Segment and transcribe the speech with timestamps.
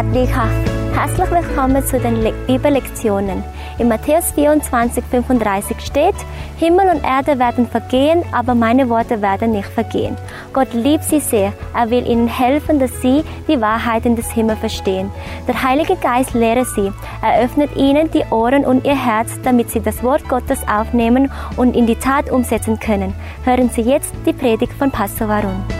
[0.00, 0.48] Radlika.
[0.94, 3.44] Herzlich willkommen zu den Bibellektionen.
[3.76, 6.14] In Matthäus 24, 35 steht,
[6.56, 10.16] Himmel und Erde werden vergehen, aber meine Worte werden nicht vergehen.
[10.54, 11.52] Gott liebt sie sehr.
[11.74, 15.10] Er will ihnen helfen, dass sie die Wahrheiten des Himmels verstehen.
[15.46, 16.90] Der Heilige Geist lehre sie.
[17.20, 21.76] Er öffnet ihnen die Ohren und ihr Herz, damit sie das Wort Gottes aufnehmen und
[21.76, 23.12] in die Tat umsetzen können.
[23.44, 25.79] Hören Sie jetzt die Predigt von Pastor Varun.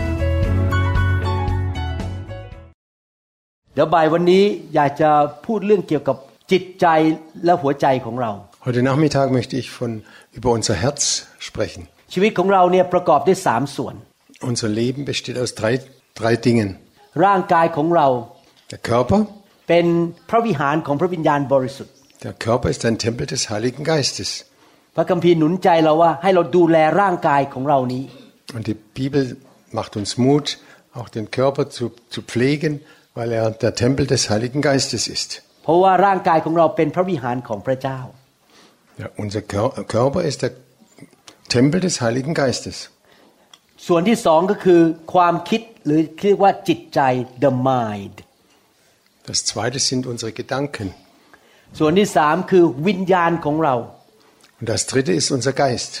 [3.74, 4.44] เดี๋ยวบ่ายวันนี้
[4.74, 5.10] อยากจะ
[5.46, 6.16] พูดเรื่องเกี่ยวกับ
[6.52, 6.86] จิตใจ
[7.44, 8.32] และหัวใจของเรา
[8.66, 9.90] Heute Nachmittag möchte ich von,
[10.38, 11.02] über unser Herz
[11.48, 11.82] sprechen.
[12.12, 13.94] ชีวิตของเราเนี่ยประกอบด้วยสามส่วน
[14.50, 15.74] Unser Leben besteht aus drei,
[16.20, 16.68] drei Dingen.
[17.24, 18.06] ร่างกายของเรา
[18.72, 19.20] Der Körper.
[19.68, 19.86] เป็น
[20.30, 21.92] พระวิหารของพระวิญญาณบริสุทธิ์
[22.24, 24.30] Der Körper ist ein Tempel des Heiligen Geistes.
[24.96, 28.02] พระคัมภีร์หนุนใจเราว่าให้เราดูแลร่างกายของเรานี้
[28.56, 29.22] Und die Bibel
[29.78, 30.46] macht uns Mut,
[30.98, 32.72] auch den Körper zu, zu pflegen,
[33.16, 35.30] weil er der Tempel des Heiligen Geistes ist.
[35.64, 37.98] เพราะว่าร่างกายของเราเป็นพระวิหารของพระเจ้า
[39.02, 40.52] Ja, unser Kör- Körper ist der
[41.54, 42.76] Tempel des Heiligen Geistes.
[43.86, 44.80] ส่วนที่สองก็คือ
[45.14, 47.00] ความคิดหรือเรียกว่าจิตใจ
[47.44, 48.16] the mind
[49.30, 50.88] Das zweite sind unsere Gedanken.
[51.78, 53.74] ส่วนที่สามคือวิญญาณของเรา
[54.58, 55.92] Und das dritte ist unser Geist.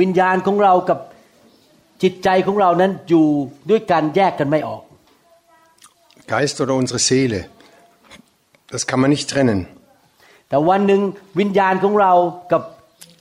[0.00, 0.98] วิญญาณของเรากับ
[2.02, 3.26] จิตใจของเรานั้นอยู่
[3.70, 4.82] ด้วยกันแยกกันไม่ออก
[6.26, 7.40] Geist oder unsere Seele.
[8.70, 9.60] Das kann man nicht trennen.
[10.48, 11.02] แต่วันหนึ่ง
[11.40, 12.12] วิญญาณของเรา
[12.52, 12.62] กับ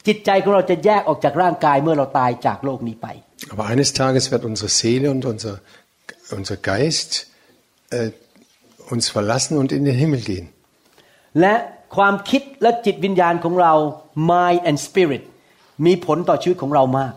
[0.08, 3.08] จิตใจของเราจะแยกออกจากร่างกายเมื่อเราตายจากโลกนี้ไป
[3.54, 5.56] Aber eines Tages wird unsere Seele und unser,
[6.38, 7.12] unser Geist
[7.98, 8.10] äh,
[8.94, 10.48] uns verlassen und in den Himmel gehen.
[11.42, 11.56] และ
[11.96, 13.74] ความคิดและจิตวิญญาณของเรา
[14.32, 15.24] mind and spirit
[15.86, 17.14] มีผลต่อชีวิตของเรามาก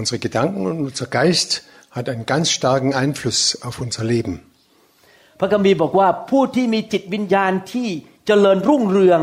[0.00, 1.50] Unsere Gedanken und unser Geist
[1.96, 4.34] hat einen ganz starken Einfluss auf unser Leben.
[5.43, 7.87] พระคัมภีร์บอกว่าผู้ที่มีจิตวิญญาณที่
[8.27, 9.19] เจริญรุ่งเรือง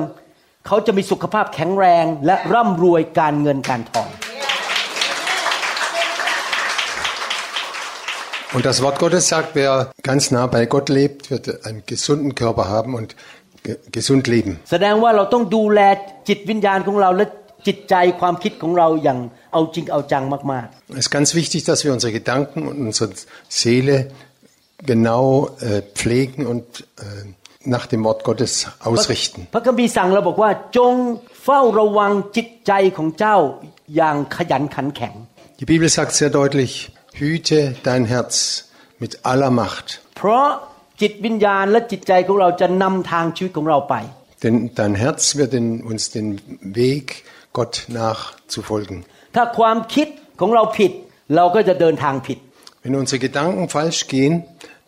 [0.67, 4.09] เขาจะมีสุขภาพแข็งแรงและร่ำรวยการเงินการทอง
[8.55, 12.67] Und das Wort Gottes sagt, wer ganz nah bei Gott lebt, wird einen gesunden Körper
[12.77, 13.09] haben und
[13.67, 14.53] ge gesund leben.
[14.73, 15.81] แสดงว่าเราต้องดูแล
[16.29, 17.25] จิตวิญญาณของเราและ
[17.67, 19.19] จิตใจความคิดของเราอย่าง
[19.53, 20.67] เอาจริงเอาจังมาก
[20.99, 23.09] Es ist ganz wichtig, dass wir unsere Gedanken und unsere
[23.61, 23.97] Seele
[24.92, 26.66] genau äh, pflegen und
[27.00, 27.04] äh,
[27.66, 29.40] nach dem Wort Gottes ๆ ausrichten.
[29.54, 30.94] พระคัมภีร์สั่งเราบอกว่าจง
[31.44, 33.38] เฝ้าระวังจิตใจของเจ้า
[33.96, 35.14] อย่างขยันขันแข็ง
[35.60, 36.72] Die Bibel sagt sehr deutlich,
[37.22, 37.58] hüte
[37.88, 38.34] dein Herz
[39.04, 39.88] mit aller Macht.
[40.18, 40.48] เพราะ
[41.02, 43.96] จิตวิญญาณและจิตใจของเราจะนำทางชีวิตของเราไป
[44.44, 46.28] Denn dein Herz wird in, uns den
[46.82, 47.06] Weg,
[47.58, 48.98] Gott nachzufolgen.
[49.36, 50.08] ถ้าความคิด
[50.40, 50.92] ของเราผิด
[51.36, 52.38] เราก็จะเดินทางผิด
[52.84, 54.34] Wenn unsere Gedanken falsch gehen,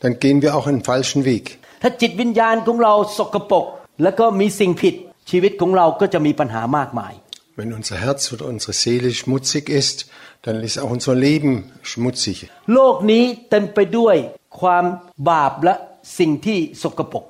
[0.01, 1.46] dann gehen wir auch einen falschen Weg.
[1.81, 3.66] ถ้าจิตวิญญาณของเราสกปรก
[4.03, 4.96] แล้วก็มีสิ่งผิด
[5.29, 7.13] ชีวิตของเราก็จะมีปัญหามากมาย
[7.57, 9.97] Wenn unser Herz oder unsere Seele schmutzig ist,
[10.46, 11.51] dann ist auch unser Leben
[11.90, 12.38] schmutzig.
[12.73, 14.16] โลกนี้เต็มไปด้วย
[14.59, 14.85] ความ
[15.29, 15.75] บาปและ
[16.19, 17.23] สิ่งที่สกปรก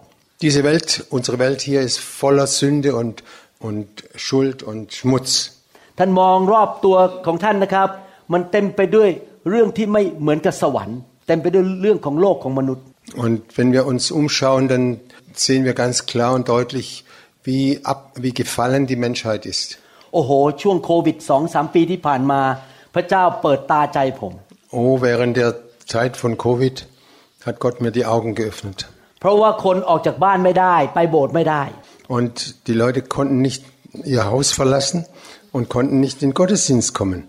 [0.45, 3.15] Diese Welt, unsere Welt hier ist voller Sünde und,
[3.67, 3.87] und
[4.25, 5.31] Schuld und Schmutz.
[5.97, 7.89] ท่านมองรอบตัวของท่านนะครับ
[8.33, 9.09] มันเต็มไปด้วย
[9.49, 12.85] เรื่องที่ไม่เหมือนกับสวรรค์ เต็มไปด้วยเรื่องของโลกของมนุษย์
[13.25, 14.83] Und wenn wir uns umschauen, dann
[15.45, 16.87] sehen wir ganz klar und deutlich,
[17.47, 19.67] wie, ab, wie gefallen die Menschheit ist.
[20.13, 22.41] โอ้โห ช่วงโควิดสองสามปีที่ผ่านมา
[22.95, 24.33] พระเจ้าเปิดตาใจผม
[24.79, 25.51] Oh, während der
[25.93, 26.75] Zeit von Covid
[27.47, 28.79] hat Gott mir die Augen geöffnet.
[29.19, 31.63] เพราะว่าคนออกจากบ้านไม่ได้ ไปโบสถ์ไม่ได้
[32.17, 32.33] Und
[32.67, 33.61] die Leute konnten nicht
[34.13, 34.99] ihr Haus verlassen
[35.55, 37.19] und konnten nicht in den Gottesdienst kommen.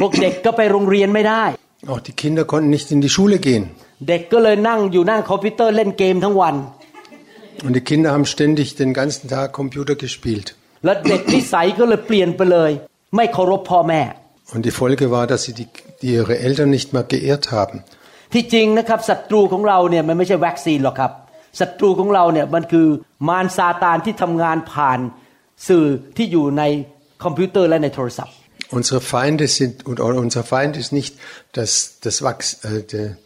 [0.00, 1.44] พวกเด็กก็ไปโรงเรียนไม่ได้
[1.90, 3.64] Auch die Kinder konnten nicht in die Schule gehen.
[4.08, 6.54] เด็กก็เลยนั่งอยู่หน้าคอมพิวเตอร์เล่นเกมทั้งวัน
[7.66, 10.46] Und die Kinder haben ständig den ganzen Tag Computer gespielt.
[10.84, 12.70] และเด็กนิสัยก็เลยเปลี่ยนไปเลย
[13.16, 14.02] ไม่เคารพพ่อแม่
[14.54, 15.68] Und die Folge war, dass sie die,
[16.00, 17.76] die ihre Eltern nicht mehr geehrt haben.
[18.34, 21.12] ที่จริงนะครับศัตรูของเราเนี่ยมันไม่ใช่วัคซีนหรอกครับ
[21.60, 22.86] ศัตรูของเราเนี่ยมันคือ
[23.28, 24.98] มารซาตานที่ทำงานผ่าน
[25.68, 25.86] สื่อ
[26.16, 26.62] ที่อยู่ใน
[27.24, 28.34] คอมพิวเตอร์และในโทรศัพท์
[28.69, 31.15] Unsere Feinde sind, oder unser Feind ist nicht
[31.51, 33.17] das, das Wachs, äh, der,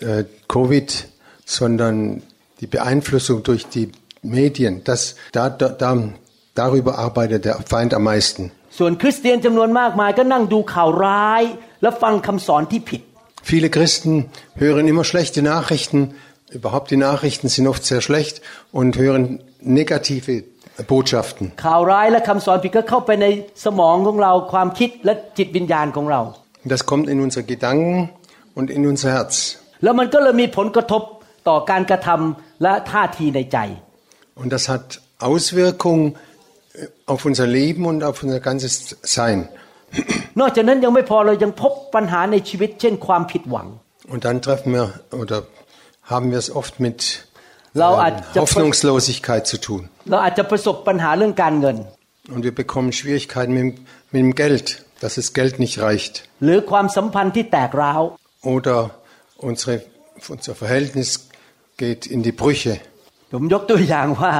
[0.00, 1.08] äh, Covid,
[1.44, 2.22] sondern
[2.60, 3.90] die Beeinflussung durch die
[4.22, 4.84] Medien.
[4.84, 6.12] Das, da, da, da,
[6.54, 8.52] darüber arbeitet der Feind am meisten.
[8.78, 11.42] ส่วนคริสเตียนจำนวนมากมายก็นั่งดูข่าวร้าย
[11.82, 13.00] และฟังคำสอนที่ผิด
[13.50, 14.12] Viele Christen
[14.54, 16.00] hören immer schlechte Nachrichten.
[16.58, 18.40] Überhaupt die Nachrichten sind oft sehr schlecht
[18.70, 19.22] und hören
[19.60, 20.44] negative
[20.83, 21.51] Botschaften.
[26.63, 28.09] Das kommt in unsere Gedanken
[28.55, 29.59] und in unser Herz.
[34.35, 36.15] Und das hat Auswirkungen
[37.05, 39.49] auf unser Leben und auf unser ganzes Sein.
[44.07, 45.43] Und dann treffen wir oder
[46.03, 47.26] haben wir es oft mit
[47.80, 49.80] เราอาจ ähm, จะ Hoffnungslosigkeit zu tun.
[50.10, 51.76] เราอาจจะประสบปัญหาเรื่องการเงิน
[52.34, 53.76] Und wir bekommen Schwierigkeiten mit, dem-
[54.12, 54.66] mit dem Geld,
[55.02, 56.12] dass das Geld nicht reicht.
[56.44, 58.02] หรือความสัมพันธ์ที่แตกร้าว
[58.54, 58.78] Oder
[59.48, 59.74] unsere,
[60.34, 61.08] unser Verhältnis
[61.82, 62.74] geht in die Brüche.
[63.32, 64.32] ผมยกตัวอย่างว่า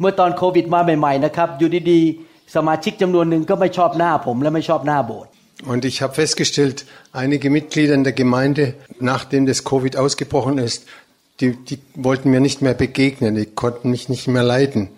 [0.00, 5.30] เมื่อตอนโควิดมาใหม่ๆนะครับ อยู่ดีๆ สมาชิกจำนวนหนึ่งก็ไม่ชอบหน้าผมและไม่ชอบหน้าโบสถ์
[5.72, 6.78] Und ich habe festgestellt,
[7.22, 8.64] einige Mitglieder in der Gemeinde,
[9.12, 10.80] nachdem das Covid ausgebrochen ist,
[11.39, 14.89] die, die wollten mir nicht mehr begegnen, die konnten mich nicht mehr leiden.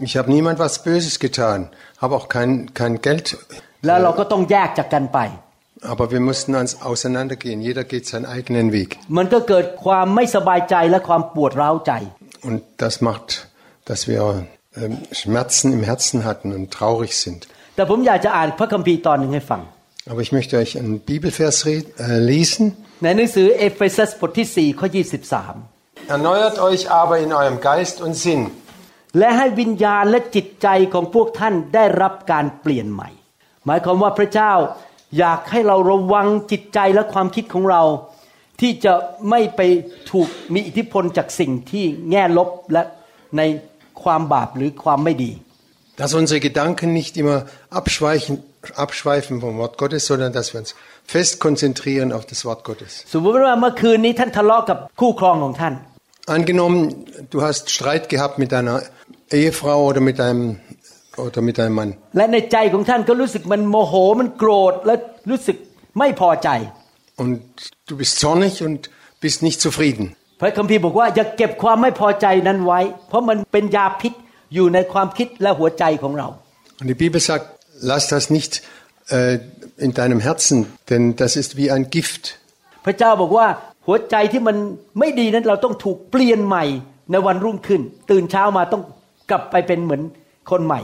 [0.00, 3.36] Ich habe niemand was Böses getan, habe auch kein, kein Geld.
[3.82, 3.90] Äh,
[5.82, 8.98] aber wir mussten uns auseinandergehen, jeder geht seinen eigenen Weg.
[12.42, 13.48] Und das macht,
[13.84, 17.48] dass wir äh, Schmerzen im Herzen hatten und traurig sind.
[20.10, 21.82] Aber ich möchte euch einen Bibelvers äh,
[22.18, 22.76] lesen.
[23.02, 24.88] ในหนังสือเอเฟซัสบทที่4ข้อ
[25.48, 28.42] 23 Erneuert euch aber in eurem Geist und Sinn.
[29.18, 33.08] และให้วิญญาณและจิตใจของพวกท่านได้รับการเปลี่ยนใหม่
[33.66, 34.52] หมายความว่าพระเจ้า
[35.18, 37.82] อยากให้เราระวังจิตใจและความคิดของเรา
[38.60, 38.94] ที่จะ
[39.30, 39.60] ไม่ไป
[40.10, 42.82] ถูกมีอิทธิพลจากสิ่งที่แง่ลบและ
[43.36, 43.42] ใน
[44.02, 45.32] ความบาปหรือความไม่ดี
[46.00, 47.38] Dass unsere Gedanken nicht immer
[47.80, 48.34] abschweichen,
[48.84, 50.72] abschweifen vom Wort Gottes, sondern dass wir uns
[51.13, 52.91] fest konzentrieren auf das Wort Gottes.
[53.13, 55.75] สมมติว่าเมื่อคืนนี้ท่านทะเลาะกับคู่ครองของท่าน
[56.37, 56.81] Angenommen,
[57.33, 58.75] du hast Streit gehabt mit deiner
[59.39, 60.41] Ehefrau oder mit deinem,
[61.25, 61.89] oder mit deinem Mann.
[62.17, 64.95] และในใจของท่านก็รู้สึกมันโมโหมันโกรธและ
[65.29, 65.57] รู้สึก
[65.99, 66.49] ไม่พอใจ
[67.21, 67.33] Und
[67.89, 68.79] du bist zornig und
[69.23, 70.05] bist nicht zufrieden.
[70.41, 74.13] พระคัมภีร์บอกว่าอย่าเก็บความไม่พอใจนั้นไว้ เพราะมันเป็นยาพิษ
[74.53, 76.27] อยู่ในความคิดและหัวใจของเรา
[76.79, 77.45] Und die Bibel sagt,
[77.91, 78.51] lass das nicht
[79.09, 79.39] äh,
[79.85, 80.57] in deinem Herzen,
[80.89, 82.23] denn das ist wie ein Gift.
[82.85, 83.47] พระเจ้าบอกว่า
[83.87, 84.57] หัวใจที่มัน
[84.99, 86.65] ไม่ดีนั้นเราต้องถูกเปลี่ยนใหม่
[87.11, 87.81] ในวันรุ่งขึ้น
[88.11, 88.83] ตื่นเช้ามาต้อง
[89.31, 90.01] กลับไปเป็นเหมือน
[90.51, 90.81] คนใหม่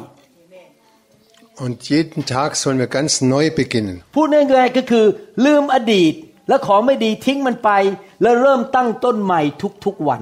[1.65, 3.95] Und jeden Tag sollen wir ganz neu beginnen.
[4.15, 5.05] พูดง่ายๆก็คือ
[5.45, 6.13] ลืมอดีต
[6.47, 7.71] และของไม่ดีทิ้งมันไป
[8.21, 9.41] แล้วเริ่มตั้งต้นใหม่
[9.85, 10.21] ทุกๆวัน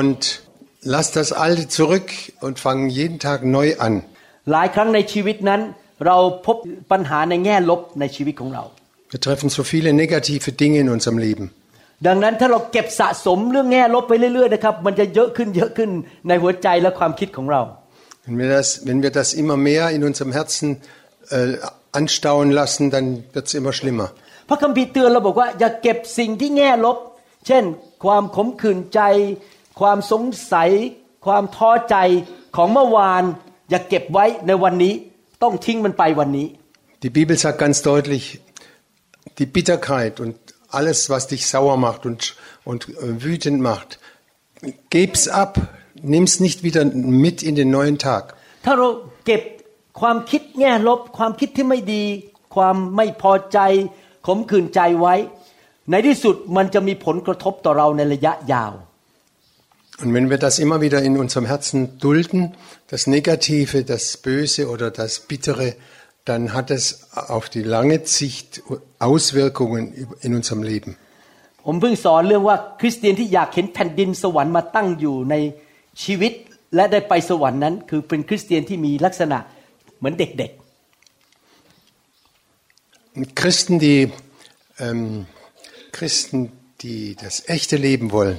[0.00, 0.20] Und
[0.94, 2.08] lass das Alte zurück
[2.46, 3.94] und fangen jeden Tag neu an.
[4.52, 5.60] หลายครั้งในชีวิตนั้น
[6.05, 6.57] เราพบ
[6.91, 8.63] ปัญหาในแง่ลบในชีวิตของเรา
[9.11, 11.45] Wir treffen so viele negative Dinge in unserem Leben.
[12.07, 15.89] ดังนั้นถ้าเราเก็บสะสมเรื่องแง่ลบไปเรื่อยๆนะครับมันจะเยอะขึ้นเยอะขึ้น
[16.27, 17.61] ในหัวใจและความคิดของเรา
[18.25, 20.67] Wenn wir das, wenn wir das immer mehr in unserem Herzen
[21.31, 21.53] äh,
[21.99, 24.07] anstauen lassen, dann wird es immer schlimmer.
[24.49, 26.97] พระคัมภีร์เตือนเราบอกว่าอย่าเก็บสิ่งที่แง่ลบ
[27.47, 27.63] เช่น
[28.03, 29.01] ความขมขื่นใจ
[29.79, 30.69] ความสงสัย
[31.25, 31.95] ความท้อใจ
[32.55, 33.23] ของเมื่อวาน
[33.69, 34.93] อย่าเก็บไว้ในวันนี้
[35.43, 36.47] ต้องทิ้งมันไปวันนี้
[37.03, 38.23] Die Bibel sagt ganz deutlich,
[39.39, 40.35] die Bitterkeit und
[40.79, 43.89] alles, was dich sauer macht und, und äh, wütend macht,
[44.89, 45.59] gib's ab,
[46.13, 48.23] nimm's nicht wieder mit in den neuen Tag.
[48.65, 48.87] ถ้าเรา
[49.25, 49.41] เก็บ
[50.01, 52.03] ความคิดแง่ลบความคิดที่ไม่ดี
[52.55, 53.59] ความไม่พอใจ
[54.27, 55.15] ขมขื่นใจไว้
[55.89, 58.73] ในที่สุดมันจะมีผลกระทบต่อเราในระยะยาว
[60.02, 62.54] Und wenn wir das immer wieder in unserem Herzen dulden,
[62.88, 65.74] das Negative, das Böse oder das Bittere,
[66.26, 68.62] dann hat es auf die lange Sicht
[68.98, 70.96] Auswirkungen in unserem Leben.
[71.68, 75.34] ผมเพิ่งสอนเรื่องว่าคริสเตียนที่อยากเห็นแผ่นดินสวรรค์มาตั้งอยู่ใน
[76.02, 76.32] ชีวิต
[76.74, 79.38] และได้ไปสวรรค์นั้น คือเป็นคริสเตียนที่มีลักษณะ
[79.98, 80.52] เหมือนเด็ก
[83.34, 84.12] Christen, die
[84.78, 85.26] ähm,
[85.92, 88.38] Christen, die das echte Leben wollen,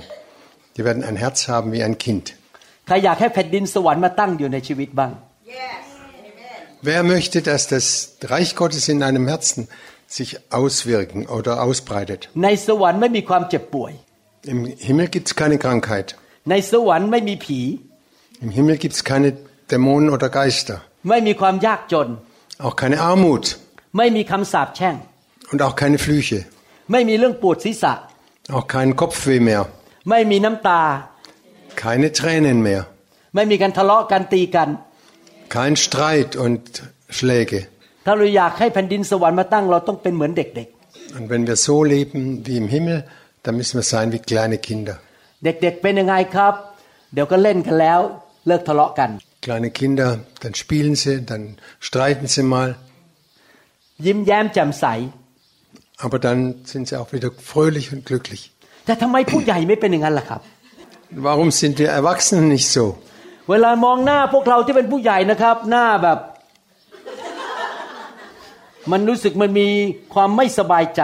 [0.76, 2.26] die werden ein Herz haben wie ein Kind.
[2.58, 5.12] ๆใครอยากให้แผ่นดินสวรรค์มาตั้งอยู่ในชีวิตบ้าง
[6.90, 7.86] Wer möchte, dass das
[8.34, 9.68] Reich Gottes in einem Herzen
[10.18, 10.30] sich
[10.60, 12.22] auswirken oder ausbreitet?
[12.44, 13.92] ในสวรรค์ไม่มีความเจ็บป่วย
[14.54, 16.08] Im Himmel gibt es keine Krankheit.
[16.52, 17.60] ในสวรรค์ไม่มีผี
[18.46, 19.30] Im Himmel gibt es keine
[19.72, 20.76] Dämonen oder Geister.
[21.10, 22.08] ไม่มีความยากจน
[22.66, 23.46] Auch keine Armut
[23.98, 24.96] ไม่มีคำสาปแช่ง
[25.52, 26.40] und auch keine Flüche.
[26.92, 27.94] ไม่มีเรื่องปวดศีรษะ
[28.56, 29.62] Auch kein Kopfweh mehr.
[30.10, 30.82] ไม่มีน้ำตา
[31.84, 32.82] Keine Tränen mehr.
[33.36, 34.70] ไม่มีการทะเลาะกันตีกัน
[35.56, 36.62] Kein Streit und
[37.18, 37.60] Schläge.
[38.06, 40.68] ถ้าเราอยากให้แผ่นดินสวรรค์มาตั้งเราต้องเป็นเหมือนเด็ก
[41.18, 42.98] Und wenn wir so leben wie im Himmel,
[43.44, 44.96] dann müssen wir sein wie kleine Kinder.
[45.22, 46.54] ๆ เด็กๆเป็นยังไงครับ
[47.14, 48.00] เดี๋ยวก็เล่นกันแล้ว
[48.48, 49.10] เลิกทะเลาะกัน
[49.46, 50.10] Kleine Kinder,
[50.42, 51.44] dann spielen sie, dann
[51.88, 52.70] streiten sie mal.
[54.06, 54.86] ยิ้มแย้มแจ่มใส
[56.06, 56.40] Aber dann
[56.72, 58.42] sind sie auch wieder fröhlich und glücklich.
[58.86, 60.42] แต่ทำไมผู้ใหญ่ไม่เป็นอย่างนั้นล่ะครับ
[61.28, 62.86] Warum sind wir Erwachsenen nicht so?
[63.50, 66.20] เวลามองหน้าพวกเราที่เป็นผู้ใหญ่นะครับ หน้าแบบ
[68.92, 69.68] มันรู้สึกมันมี
[70.14, 71.02] ความไม่สบายใจ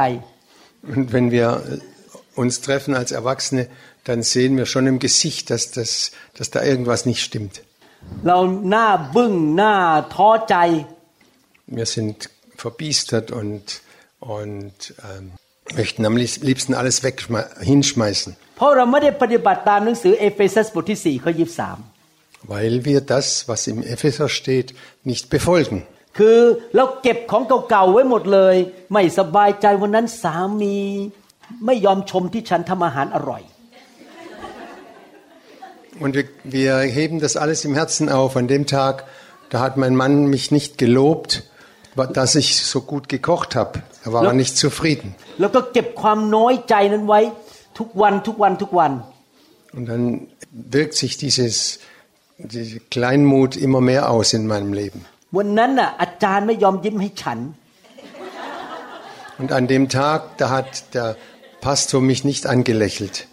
[0.94, 3.64] Und wenn wir äh, uns treffen als Erwachsene,
[4.08, 5.92] dann sehen wir schon im Gesicht, dass, das,
[6.38, 7.56] dass da irgendwas nicht stimmt.
[8.28, 8.38] เรา
[8.70, 9.76] หน้าบึ้งหน้า
[10.16, 10.56] ท้อใจ
[11.80, 12.18] Wir sind
[12.64, 13.66] verbiestert und,
[14.38, 14.78] und
[15.10, 15.26] ähm,
[15.80, 24.68] möchten am liebs- liebsten alles wegschme- hinschmeißen, เพราะเราไม่ได้ปฏิบัติตามหนังสือเอเฟซัสบทที่4ข้อ23 weil wir das, was im Epheser steht,
[25.12, 25.78] nicht befolgen.
[26.18, 26.40] คือ
[26.76, 28.56] เราเก็บของเก่าๆไว้หมดเลย
[28.94, 30.78] ไม่สบายใจวันนั้นสามี
[31.66, 33.44] ไม่ยอมชมที่ฉันทำอาหารอร่อย
[36.04, 38.36] Und wir, wir heben das alles im Herzen auf.
[38.36, 38.96] An dem Tag,
[39.52, 41.44] da hat mein Mann mich nicht gelobt,
[42.07, 43.83] dass ich so gut gekocht habe.
[44.05, 45.15] Er war nicht zufrieden.
[49.73, 51.81] Und dann wirkt sich dieses
[52.39, 55.05] diese Kleinmut immer mehr aus in meinem Leben.
[59.39, 61.17] Und an dem Tag, da hat der
[61.61, 63.27] Pastor mich nicht angelächelt.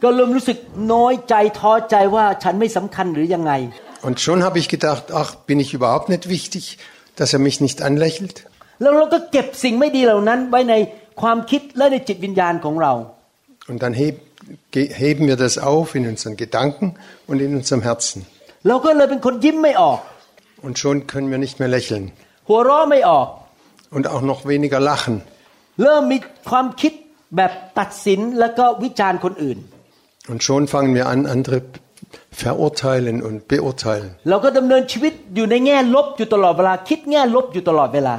[4.01, 6.77] Und schon habe ich gedacht, ach, bin ich überhaupt nicht wichtig,
[7.15, 8.45] dass er mich nicht anlächelt?
[8.80, 10.74] แล้วเราก็เก็บสิ่งไม่ดีเหล่านั้นไว้ใน
[11.20, 12.92] ความคิดและในจิตวิญญาณของเรา
[13.70, 14.14] Und dann heb,
[14.74, 16.86] ge- heben wir das auf in unseren Gedanken
[17.30, 18.18] und in unserem Herzen.
[18.68, 19.98] เราก็เลยเป็นคนยิ้มไม่ออก
[20.66, 22.04] Und schon können wir nicht mehr lächeln
[22.48, 23.26] หัวเราะไม่ออก
[23.96, 25.16] und auch noch weniger lachen.
[25.82, 26.18] เริ่มมี
[26.50, 26.92] ความคิด
[27.36, 29.58] แบบตัดสินแล้วก็วิจารณ์คนอื่น
[30.30, 31.58] Und schon fangen wir an, andere
[32.42, 34.10] verurteilen und beurteilen.
[34.30, 38.16] เราก็ดำเนินชีวิตอยู่ในแง่ลบอยู่ตลอดเวลา คิดแง่ลบอยู่ตลอดเวลา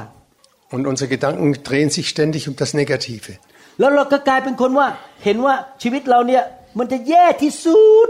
[0.74, 3.24] Und unsere Gedanken drehen sich ständig um das Negative.
[3.80, 4.88] แล้วเราก็กลายเป็นคนว่า
[5.24, 6.42] เห็นว่าชีวิตเราเนี่ย
[6.78, 8.08] มันจะแย่ที่สุด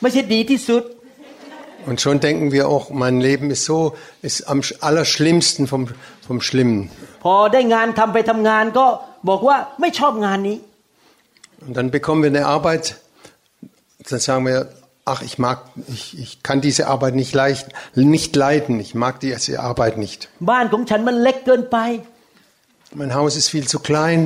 [0.00, 0.84] ไม่ใช่ดีที่สุด
[1.88, 3.78] Und schon denken wir auch, mein Leben ist so,
[4.28, 5.82] ist am sch- allerschlimmsten vom,
[6.28, 6.80] vom Schlimmen.
[7.24, 8.86] พอได้งานทำไปทำงานก็
[9.28, 10.58] บอกว่าไม่ชอบงานนี้
[11.66, 12.84] Und dann bekommen wir eine Arbeit,
[14.08, 14.58] dann sagen wir,
[15.12, 15.58] ach, ich mag,
[15.96, 20.20] ich, ich kann diese Arbeit nicht, leicht, nicht leiden, ich mag diese Arbeit nicht.
[20.50, 21.78] บ้านของฉันมันเล็กเกินไป
[23.00, 24.20] Mein Haus ist viel zu klein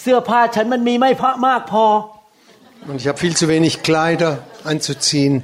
[0.00, 1.86] เสื้อผ้าฉันมันมีไม่พอมากพอ
[2.88, 4.32] und ich habe viel zu wenig Kleider
[4.72, 5.34] anzuziehen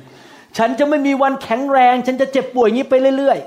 [0.59, 3.39] ฉันจะไม่มีวันแข็งแรง ฉันจะเจ็บป่วยอย่างนี้ไปเรื่อย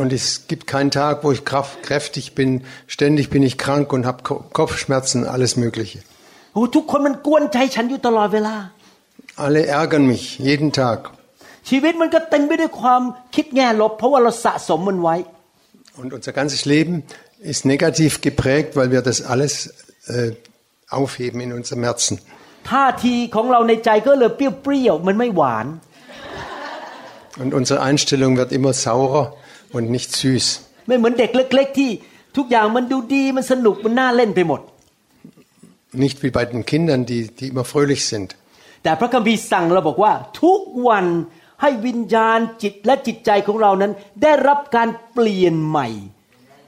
[0.00, 2.50] und es gibt keinen Tag, wo ich kraft, kräftig bin,
[2.94, 5.98] ständig bin ich krank und habe Ko- Kopfschmerzen, alles Mögliche.
[6.28, 8.56] ๆโอ้ทุกคนมันกวนใจฉันอยู่ตลอดเวลา
[9.37, 11.11] alle ärgern mich jeden Tag.
[15.95, 17.03] Und unser ganzes Leben
[17.39, 19.73] ist negativ geprägt, weil wir das alles
[20.07, 20.31] äh,
[20.89, 22.19] aufheben in unserem Herzen.
[27.37, 29.35] Und unsere Einstellung wird immer saurer
[29.71, 30.61] und nicht süß.
[35.91, 38.35] Nicht wie bei den Kindern, die, die immer fröhlich sind.
[38.87, 41.05] แต่พระคัมภีร์สั่งเราบอกว่า ทุกวัน
[41.61, 43.91] ให้วิญญาณจิตและจิตใจของเรานั้น
[44.21, 45.87] ได้รับการเปลี่ยนใหม่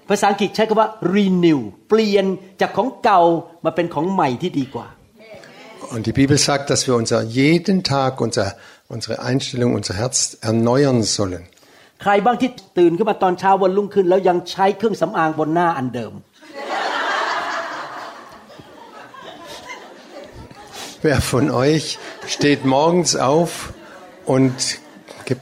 [0.10, 1.60] ภาษาอังกฤษใช้คำว่า renew
[1.90, 2.26] เปลี่ยน
[2.62, 3.22] จากของเก่า
[3.66, 4.88] มาเป็นของใหม่ที่ดีกว่า
[5.94, 8.48] Und die Bibel sagt, dass wir unser jeden Tag unser,
[8.96, 10.16] unsere Einstellung, unser Herz
[10.50, 11.44] erneuern sollen.
[12.02, 16.14] ใครบ้างที่ตื่นขึ้นมาตอนเช้าวันรุ่งขึ้น แล้วยังใช้เครื่องสำอางบนหน้าอันเดิม
[21.03, 21.99] Wer von euch
[22.35, 23.51] steht morgens auf
[24.35, 24.57] und,
[25.29, 25.37] ge-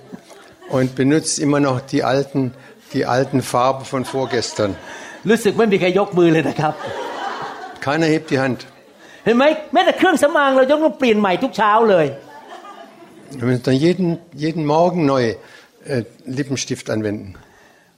[0.76, 2.54] und benutzt immer noch die alten,
[2.94, 4.73] die alten Farben von vorgestern?
[5.30, 6.75] รู้สึกไม่มีใครยกมือเลยนะครับ
[7.85, 8.61] Keiner hebt die Hand.
[9.25, 12.06] เห็นไหมแม้แต่เครื่องสำอางเรายังต้องเปลี่ยนใหม่ทุกเช้าเลย
[13.38, 14.09] Wir müssen dann jeden,
[14.44, 15.23] jeden Morgen neu
[15.92, 16.02] äh,
[16.37, 17.28] Lippenstift anwenden.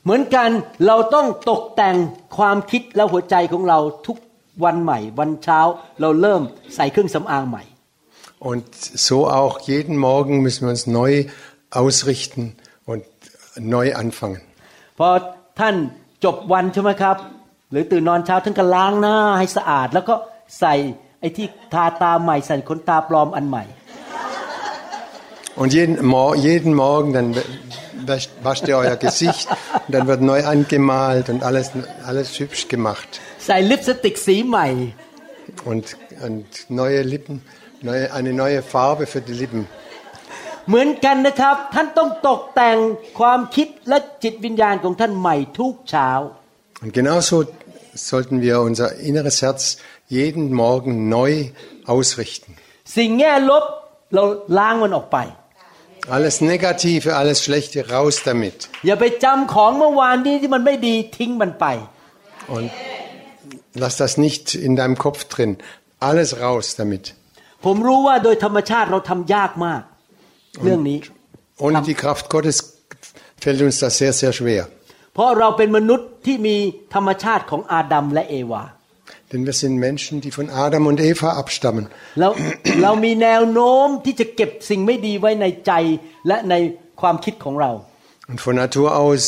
[0.04, 0.50] เหมือนกัน
[0.86, 1.96] เราต้องตกแต่ง
[2.36, 4.16] ความคิดและหัวใจของเราทุก
[4.64, 5.60] วันใหม่ วันเช้า
[6.00, 6.42] เราเริ่ม
[6.74, 7.62] ใส่เครื่องสำอางใหม่
[8.50, 8.68] Und
[9.08, 11.12] so auch jeden Morgen müssen wir uns neu
[11.82, 12.44] ausrichten
[12.90, 13.04] und
[13.74, 14.42] neu anfangen.
[14.98, 15.08] พอ
[15.60, 15.74] ท่าน
[16.24, 17.16] จบวันใช่ไหมครับ
[17.70, 20.14] หรือตื่นนอนเช้าท่านก็ล้างหน้าให้สะอาด แล้วก็
[20.60, 20.74] ใส่
[21.20, 23.64] ไอ้ที่ทาตาใหม่ใส่ขนตาปลอมอันใหม่
[25.56, 27.28] Und jeden, Mor jeden Morgen dann
[28.06, 29.48] wascht, wascht ihr euer Gesicht
[29.86, 31.70] und dann wird neu angemalt und alles,
[32.04, 33.20] alles hübsch gemacht.
[33.48, 34.68] ใส่ลิปสติกสีใหม่
[35.72, 35.84] Und,
[36.26, 36.46] und
[36.80, 37.34] neue Lippen,
[37.88, 39.62] neue, eine neue Farbe für die Lippen.
[40.68, 42.76] เหมือนกันนะครับ ท่านต้องตกแต่ง
[43.18, 46.10] ความคิดและจิตวิญญาณของท่านใหม่ทุกเช้า
[46.82, 47.34] Und genauso
[48.10, 49.62] sollten wir unser inneres Herz
[50.18, 51.30] jeden Morgen neu
[51.94, 52.50] ausrichten.
[52.96, 53.64] สิ่งแง่ลบ
[54.14, 54.24] เรา
[54.58, 55.18] ล้างมันออกไป
[56.16, 58.56] Alles Negative, alles Schlechte raus damit.
[58.86, 61.66] อย่าไปจำของเมื่อวานนี้ที่มันไม่ดีทิ้งมันไป
[62.54, 62.66] Und
[63.82, 65.50] lass das nicht in deinem Kopf drin.
[66.08, 67.04] Alles raus damit.
[67.64, 69.82] ผมรู้ว่าโดยธรรมชาติเราทำยากมาก
[70.62, 70.98] เรื่องนี้
[71.64, 72.56] Ohne die Kraft Gottes
[73.42, 74.64] fällt uns das sehr, sehr schwer.
[75.14, 76.56] เพราะเราเป็นมนุษย์ที่มี
[76.94, 78.64] ธรรมชาติของอาดัมและเอวา
[79.30, 81.84] Denn wir sind Menschen, die von Adam und Eva abstammen.
[82.20, 82.32] แล้ว
[82.82, 85.72] เรามีแนวโน้มที่จะเก็บสิ่งไม่ดีไว้ในใจ
[86.28, 86.54] และใน
[87.00, 87.70] ความคิดของเรา
[88.30, 89.22] Und von Natur aus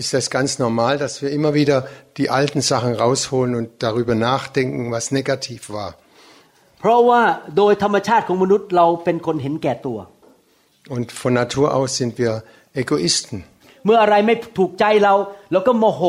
[0.00, 1.78] ist das ganz normal, dass wir immer wieder
[2.18, 5.90] die alten Sachen rausholen und darüber nachdenken, was negativ war.
[6.80, 7.22] เพราะว่า
[7.56, 9.98] โดยธรรมชาติของมนุษย์เราเป็นคนเห็นแก่ตัว
[10.96, 12.32] Und von Natur aus sind wir
[12.82, 13.38] Egoisten.
[13.84, 15.14] เมื่ออะไรไม่ถูกใจเรา
[15.52, 16.02] เราก็โมโห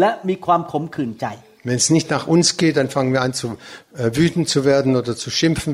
[0.00, 1.26] และมีความขมขื่นใจ
[1.66, 3.46] Wenn es nicht nach uns geht, dann fangen wir an zu
[4.00, 5.72] äh, wütend zu werden oder zu schimpfen.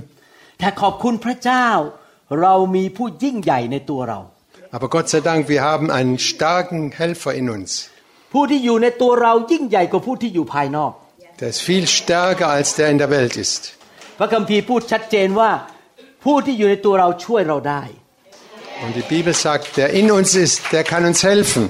[0.58, 1.68] แต่ขอบคุณพระเจ้า
[2.42, 4.20] เรามีผู้ยิ่งใหญ่ในตัวเรา
[4.74, 7.70] Aber Gott sei Dank, wir haben einen starken Helfer in uns.
[8.33, 10.91] ผู้ที่อยู่ในตัวเรายิ่งใหญ่กว่าผู้ที่อยู่ภายนอก
[11.39, 13.61] Der ist viel stärker, als der in der Welt ist.
[14.19, 15.51] พระคัมภีร์พูดชัดเจนว่า
[16.25, 17.83] ผู้ที่อยู่ในตัวเราช่วยเราได้
[18.83, 21.63] Und die Bibel sagt, der in uns ist, der kann uns helfen.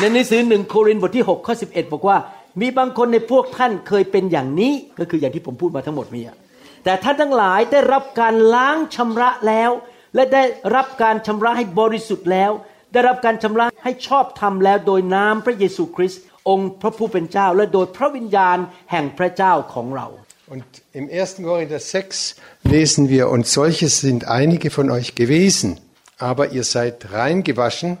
[0.00, 2.18] ในหนังสือหนึ่งโครินธ์บทที่6ข้อ11บอกว่า
[2.60, 6.36] มีบางคนในพวกท่านเคยเป็นอย่างนี้ก็คืออย่างที่ผมพูดมาทั้งหมดนี้อะ
[6.84, 9.70] แต่ท่านทั้งหลายได้รับการล้างชำระแล้ว
[10.14, 10.42] และได้
[10.74, 12.50] รับการชำระให้บริสุทธิ์แล้ว
[12.93, 18.57] ได้รับการชำระให้ชอบธรรมแล้วโดยน้ำพระเยซูคริสต์องค์พระผู้เป็นเจ้า และโดยพระวิญญาณ
[18.91, 20.07] แห่งพระเจ้าของเรา
[20.55, 20.65] Und
[20.99, 21.43] im 1.
[21.49, 25.79] Korinther 6 lesen wir, und solche sind einige von euch gewesen,
[26.17, 27.97] aber ihr seid reingewaschen,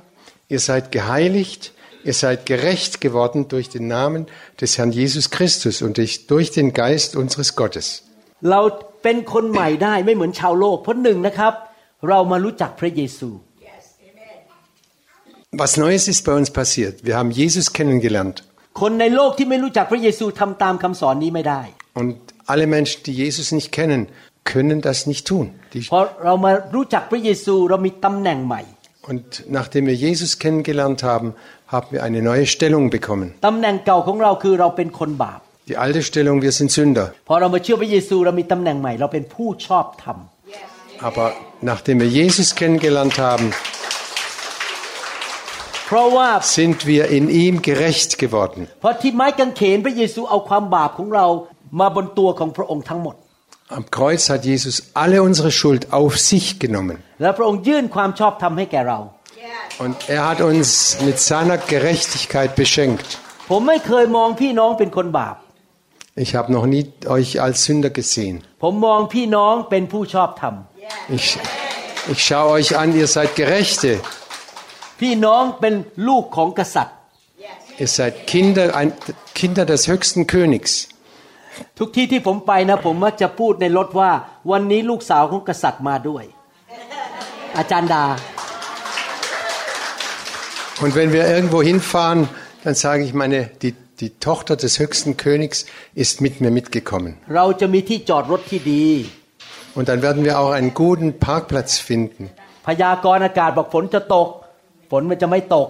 [0.49, 1.71] ihr seid geheiligt,
[2.03, 4.27] ihr seid gerecht geworden durch den Namen
[4.59, 5.93] des Herrn Jesus Christus und
[6.33, 7.87] durch den Geist unseres Gottes.
[8.51, 8.61] เรา
[9.03, 11.53] เป็นคนใหม่ได้ไม่เหมือนชาวโลกเพราะหนึ่งนะครับ
[12.09, 13.29] เรามารู้จักพระเยซู
[15.63, 16.93] Was Neues ist bei uns passiert.
[17.07, 18.37] Wir haben Jesus kennengelernt.
[18.81, 21.61] คนในโลกที่ไม่รู้จักพระเยซูทำตามคำสอนนี้ไม่ได้
[22.01, 22.15] Und
[22.53, 24.01] alle Menschen, die Jesus nicht kennen,
[24.53, 25.45] können das nicht tun.
[25.73, 28.61] Die, พอเรามารู้จักพระเยซูเรามีตำแหน่งใหม่
[29.11, 29.23] und
[29.57, 31.33] nachdem wir Jesus kennengelernt haben,
[31.67, 33.27] haben wir eine neue Stellung bekommen.
[33.47, 37.07] ตำแหน่งเก่าของเราคือเราเป็นคนบาป Die alte Stellung, wir sind Sünder.
[37.29, 40.17] พอเรามาเชื่อพระเยซูเรามีตำแหน่งใหม่ เราเป็นผู้ชอบธรรม
[41.09, 41.27] Aber
[41.71, 43.74] nachdem wir Jesus kennengelernt haben, เพราะว่า
[46.42, 48.68] sind wir in ihm gerecht geworden.
[53.68, 57.02] Am Kreuz hat Jesus alle unsere Schuld auf sich genommen.
[59.78, 63.18] Und er hat uns mit seiner Gerechtigkeit beschenkt.
[66.16, 68.42] Ich habe noch nie euch als Sünder gesehen.
[71.08, 71.38] Ich,
[72.10, 74.00] ich schaue euch an, ihr seid Gerechte.
[74.99, 75.73] พี่น้องเป็น
[76.07, 76.95] ลูกของกษัตริย์
[77.83, 78.89] Ihr seid Kinder, ein,
[79.33, 80.71] Kinder des höchsten Königs.
[81.79, 84.11] ทุกที่ที่ผมไปนะ ผมมักจะพูดในรถว่า
[84.51, 86.23] วันนี้ลูกสาวของกษัตริย์มาด้วย
[87.57, 88.05] อาจารย์ดา
[90.83, 92.19] Und wenn wir irgendwo hinfahren,
[92.63, 97.11] dann sage ich, meine, die, die Tochter des höchsten Königs ist mit mir mitgekommen.
[97.35, 98.85] เราจะมีที่จอดรถที่ดี
[99.77, 102.23] Und dann werden wir auch einen guten Parkplatz finden.
[102.67, 104.29] พยากรณ์อากาศบอกฝนจะตก
[104.91, 105.69] ฝนมันจะไม่ตก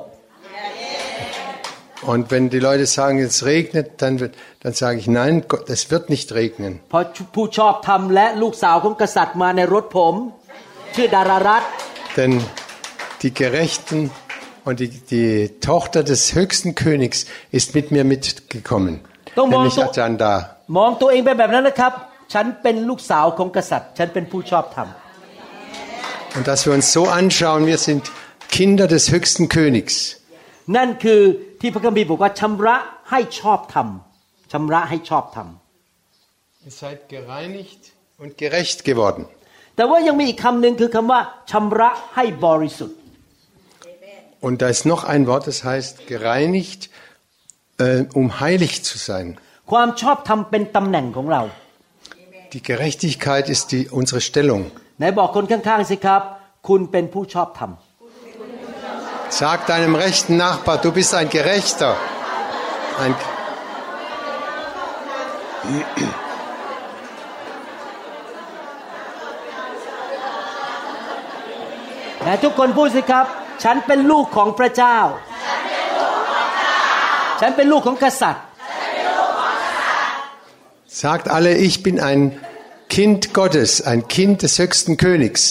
[2.04, 5.92] Und wenn die Leute sagen, es regnet, dann, wird, dann sage ich, nein, Gott, es
[5.92, 6.72] wird nicht regnen.
[6.90, 7.04] เพราะ
[7.36, 10.16] ผู้ชอบธรรมและลูกสาวของกษัตริย์มาในรถผม
[10.96, 11.70] ชื่อดารารัตน์
[12.18, 12.32] Denn
[13.24, 14.00] die Gerechten
[14.68, 15.32] und die, die
[15.72, 17.20] Tochter des höchsten Königs
[17.58, 18.94] ist mit mir mitgekommen.
[19.38, 20.34] Doch, Nämlich morgen- Ajanda.
[20.78, 21.94] มองตัวเองเป็นแบบนั้นนะครับ
[22.34, 24.88] ฉันเป็นลูกสาวของกษัตริย์ ฉันเป็นผู้ชอบธรรม
[26.36, 28.04] Und dass wir uns so anschauen, wir sind
[28.56, 29.96] Kinder des höchsten Königs.
[30.78, 31.22] นั่นคือ
[31.62, 32.78] ที่พระคัมภีร์บอกว่าชำระ
[33.12, 33.88] ให้ชอบธรรม
[34.52, 35.48] ชำระให้ชอบธรรม
[36.68, 37.82] Ihr seid gereinigt
[38.22, 39.24] und gerecht geworden.
[39.76, 41.20] แต่ว่ายังมีอีกคำหนึ่งคือคำว่า
[41.52, 42.98] ชำระให้บริสุทธิ์
[44.46, 46.82] Und da ist noch ein Wort, das heißt gereinigt,
[47.78, 49.28] äh, um heilig zu sein.
[49.72, 51.42] ความชอบธรรมเป็นตำแหน่งของเรา
[52.54, 54.64] Die Gerechtigkeit ist die, unsere Stellung.
[55.00, 56.22] ไหนบอกคนข้างๆสิครับ
[56.68, 57.72] คุณเป็นผู้ชอบธรรม
[59.30, 61.96] Sag deinem rechten Nachbar, du bist ein Gerechter.
[63.04, 63.16] Ein,
[72.24, 73.26] แต่ทุกคนพูดสิครับ
[73.64, 74.98] ฉันเป็นลูกของพระเจ้า
[77.42, 78.44] ฉันเป็นลูกของกษัตริย์
[81.04, 82.22] Sagt alle, ich bin ein
[82.96, 85.42] Kind Gottes, ein Kind des höchsten Königs.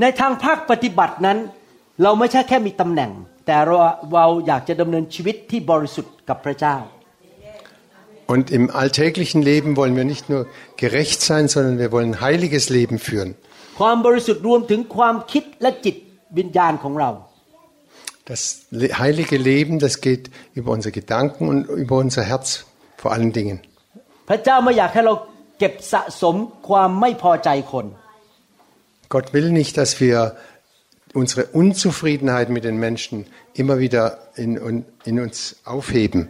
[0.00, 1.38] ในทางภาคปฏิบัตินั้น
[2.02, 3.10] เราไม่ใช่แค่มีตำแหน่ง
[3.46, 3.76] แต่เรา
[4.14, 6.76] เราอยากจะดำเนินชีวิตที่บริสุทธิ์กับพระเจ้า
[8.34, 10.42] Und im alltäglichen Leben wollen wir nicht nur
[10.84, 13.30] gerecht sein, sondern wir wollen ein heiliges Leben führen.
[13.78, 15.96] ความบริสุทธิ์รวมถึงความคิดและจิต
[16.38, 17.10] วิญญาณของเรา
[18.30, 18.42] Das
[18.80, 20.24] le- heilige Leben, das geht
[20.58, 22.46] über unsere Gedanken und über unser Herz
[23.02, 23.56] vor allen Dingen.
[24.28, 25.14] พระเจ้าไม่อยากให้เรา
[25.58, 26.36] เก็บสะสม
[26.68, 27.86] ความไม่พอใจคน
[29.10, 30.36] Gott will nicht, dass wir
[31.14, 36.28] unsere Unzufriedenheit mit den Menschen immer wieder in, in uns aufheben.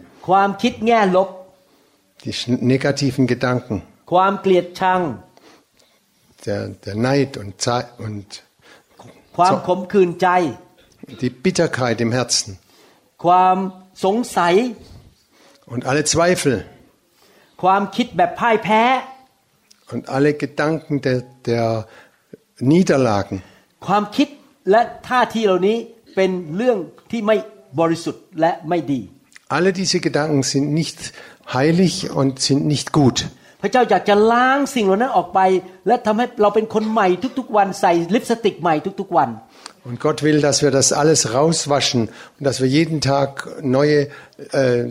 [2.25, 3.83] Die negativen Gedanken.
[6.45, 7.63] Der, der Neid und,
[7.99, 8.43] und
[9.35, 9.61] Zorn,
[11.21, 12.57] die Bitterkeit im Herzen.
[15.67, 16.65] Und alle Zweifel.
[19.91, 21.87] Und alle Gedanken der, der
[22.72, 23.38] Niederlagen.
[23.86, 24.28] ความคิด
[24.70, 25.76] และท่าทีเหล่านี้
[26.16, 26.78] เป็นเรื่อง
[27.10, 27.36] ที่ไม่
[27.80, 29.00] บริสุทธิ์และไม่ดี
[29.56, 30.98] Alle diese Gedanken sind nicht
[31.56, 33.18] heilig und sind nicht gut.
[33.62, 35.40] พระเจ้าอยากจะล้างสิ่งเหล่านั้นออกไป
[35.86, 37.08] และทำให้เราเป็นคนใหม่
[37.38, 39.30] ทุกๆวันใส่ลิปสติกใหม่ทุกๆวัน
[39.88, 42.02] Und Gott will, dass wir das alles rauswaschen
[42.36, 43.30] und dass wir jeden Tag
[43.62, 43.98] neue
[44.62, 44.84] äh,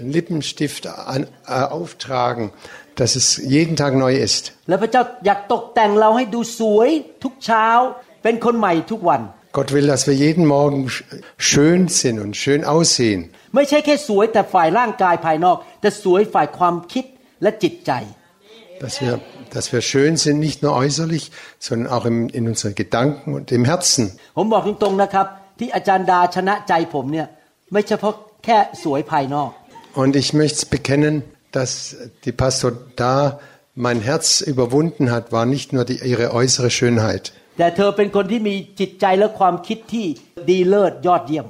[0.00, 2.52] Lippenstift an, äh, auftragen,
[2.98, 4.42] dass es jeden Tag neu ist.
[4.68, 6.88] และพระเจ้าอยากตกแต่งเราให้ดูสวย
[7.24, 7.66] ทุกเช้า
[8.22, 9.22] เป็นคนใหม่ทุกวัน
[9.58, 11.04] Gott will, dass wir jeden Morgen sch-
[11.50, 13.20] schön sind und schön aussehen.
[13.54, 17.04] ไม่ใช่แค่สวยแต่ฝ่ายร่างกายภายนอก แต่สวยฝ่ายความคิด
[17.42, 17.92] และจิตใจ
[18.84, 19.14] Dass wir,
[19.54, 21.24] dass wir schön sind, nicht nur äußerlich,
[21.66, 24.04] sondern auch im, in unseren Gedanken und im Herzen.
[24.36, 25.26] ผมบอกตรงๆนะครับ
[25.58, 27.26] ที่อาจารย์ดาชนะใจผมเนี่ย
[27.72, 29.50] ไม่เฉพาะแค่สวยภายนอก
[30.02, 31.14] Und ich möchte bekennen,
[31.52, 33.38] dass die Pastor da
[33.74, 40.06] mein Herz überwunden hat, war nicht nur die, ihre äußere Schönheit, แต่เธอเป็นคนที่มีจิตใจและความคิดที่
[40.48, 41.46] ดีเลิศยอดเยี่ยม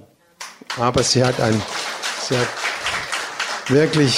[0.88, 1.56] aber sie hat ein,
[2.24, 2.48] sie hat
[3.68, 4.14] wirklich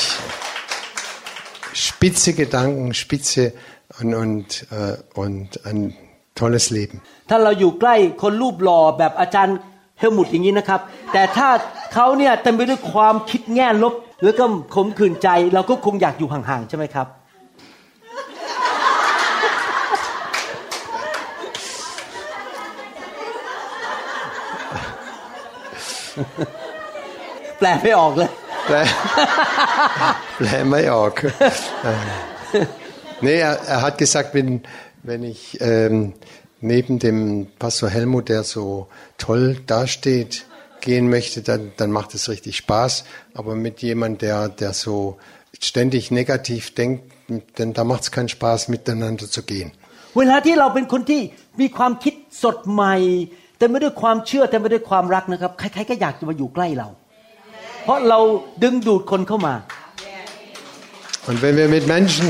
[1.73, 3.53] spitze Gedanken, spitze
[4.01, 5.97] und, und, äh, und ein
[6.35, 6.97] tolles Leben.
[7.31, 9.57] ถ้าเราอยู่ใกล้คนรูปหล่อแบบอาจารย์
[9.99, 10.81] เฮลมุตอย่างนี้นะครับ
[11.13, 11.49] แต่ถ้า
[11.95, 17.08] เขาเนี่ยเต็มไปด้วยความคิดแง่ลบ แล้วก็ขมขื่นใจเราก็คงอยากอยู่ห่างๆใช่ไหมครับ
[27.58, 28.32] แปลไม่ออกเลย
[28.68, 28.82] Blä,
[30.40, 31.34] Blä Majork.
[33.22, 34.64] nee, er, er hat gesagt, wenn,
[35.04, 36.14] wenn ich ähm,
[36.62, 40.46] neben dem Pastor Helmut, der so toll dasteht,
[40.83, 43.05] gehen möchte, dann, dann macht es richtig Spaß.
[43.35, 45.19] Aber mit jemand, der, der so
[45.61, 47.13] ständig negativ denkt,
[47.59, 49.71] denn da macht es keinen Spaß, miteinander zu gehen.
[50.19, 51.23] เวลาที่เราเป็นคนที่
[51.61, 52.95] มีความคิดสดใหม่
[53.59, 56.89] เต็มไปด้วยความเชื่อเต็มไปด้วยความรักนะครับ ใครๆก็อยากจะมาอยู่ใกล้เรา
[57.85, 58.21] เพราะเรา
[58.63, 59.55] ดึงดูดคนเข้ามา
[61.29, 62.27] Und wenn wir mit Menschen,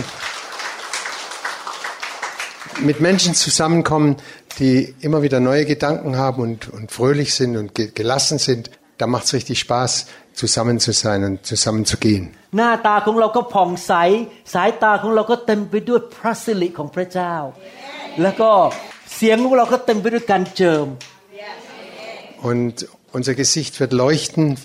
[2.88, 4.10] mit Menschen zusammenkommen,
[4.58, 9.06] die immer wieder neue Gedanken haben und, und fröhlich sind und ge gelassen sind, da
[9.06, 12.26] macht es richtig Spaß, zusammen zu sein und zusammen zu gehen.
[12.56, 13.92] หน้าตาของเราก็ผ่องใส
[14.54, 17.34] สายตาของเราก็เต็มไปด้วยพระสิริของพระเจ้า
[18.22, 18.50] แล้วก็
[19.14, 20.86] เสียงของเราก็เต็มไปด้วยการเจิม
[22.50, 22.74] Und
[23.18, 24.58] unser Gesicht wird leuchten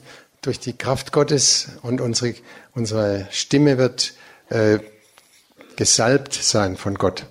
[0.44, 2.36] durch die Kraft Gottes und unsere,
[2.76, 4.14] unsere Stimme wird
[4.50, 4.78] äh,
[5.76, 7.26] gesalbt sein von Gott.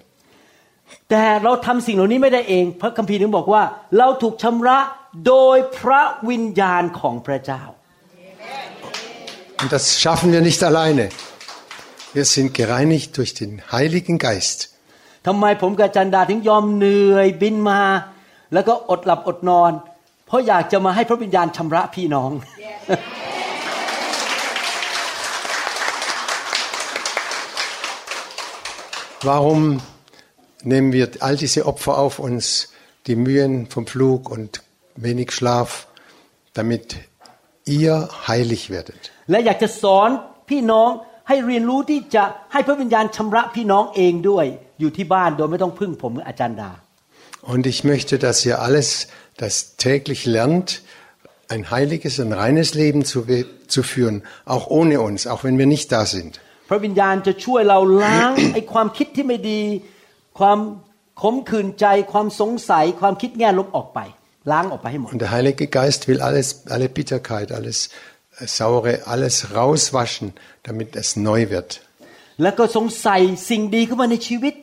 [1.10, 3.64] แต่เราทำสิ่งเหล่านี้ไม่ได้เอง พระคัมภีร์ถึงบอกว่า
[3.98, 4.80] เราถูกชำระ
[5.28, 7.64] โดยพระวิญญาณของพระเจ้า
[9.62, 11.10] Und das schaffen wir nicht alleine.
[12.14, 14.60] Wir sind gereinigt durch den Heiligen Geist.
[15.28, 17.82] ทำไมผมกับจันดาถึงยอมเหนื่อยบินมา
[18.54, 19.72] แล้วก็อดหลับอดนอน
[20.28, 22.32] เพราะอยากจะมาให้พระวิญญาณชำระพี่น้อง
[29.28, 29.64] Warum
[30.67, 32.69] nehmen wir all diese Opfer auf uns,
[33.07, 34.63] die Mühen vom Flug und
[34.97, 35.87] wenig Schlaf,
[36.55, 36.97] damit
[37.65, 39.01] ihr heilig werdet?
[39.31, 40.09] และอยากจะสอน
[40.51, 40.91] พี่น้อง
[41.29, 44.47] ให้เรียนรู้ที่จะให้พระวิญญาณชำระพี่น้องเองด้วย
[44.81, 46.71] อยู่ที่บ้านโดยไม่ต้องพึ่งผมหรืออาจารย์ดา
[47.53, 48.89] Und ich möchte, dass ihr alles
[49.43, 50.69] das täglich lernt,
[51.49, 53.19] ein heiliges und reines Leben zu,
[53.75, 54.23] zu führen,
[54.55, 56.33] auch ohne uns, auch wenn wir nicht da sind.
[56.69, 59.61] พระวิญญาณจะช่วยเราล้าง ไอ้ความคิดที่ไม่ดี
[60.39, 60.59] ความ
[61.23, 64.01] ขมขื่นใจ ความสงสัย ความคิดแง่ลบออกไป
[64.51, 67.79] ล้างออกไปให้หมด Und der Heilige Geist will alles, alle Bitterkeit, alles
[68.41, 70.29] äh, Saure, alles rauswaschen,
[70.69, 71.71] damit es neu wird.
[72.43, 73.19] แล้วก็ทรงใส่
[73.51, 74.55] สิ่งดีเข้ามาในชีวิต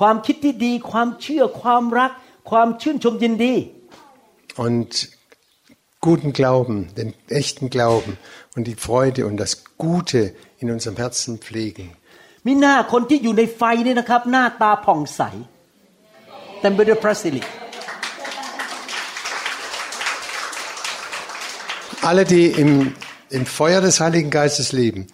[0.00, 2.10] ความคิดที่ดี ความเชื่อ ความรัก
[2.50, 3.54] ความชื่นชมยินดี
[4.66, 4.90] Und
[6.06, 8.12] guten Glauben, den echten Glauben
[8.54, 9.52] und die Freude und das
[9.86, 10.20] Gute
[10.62, 11.86] in unserem Herzen pflegen.
[12.46, 15.20] มีหน้าคนที่อยู่ในไฟนี่นะครับ หน้าตาผ่องใส
[16.60, 17.42] เต็มไปด้วยพระสิริ
[22.08, 22.72] Alle, die im,
[23.30, 25.06] im Feuer des Heiligen Geistes leben,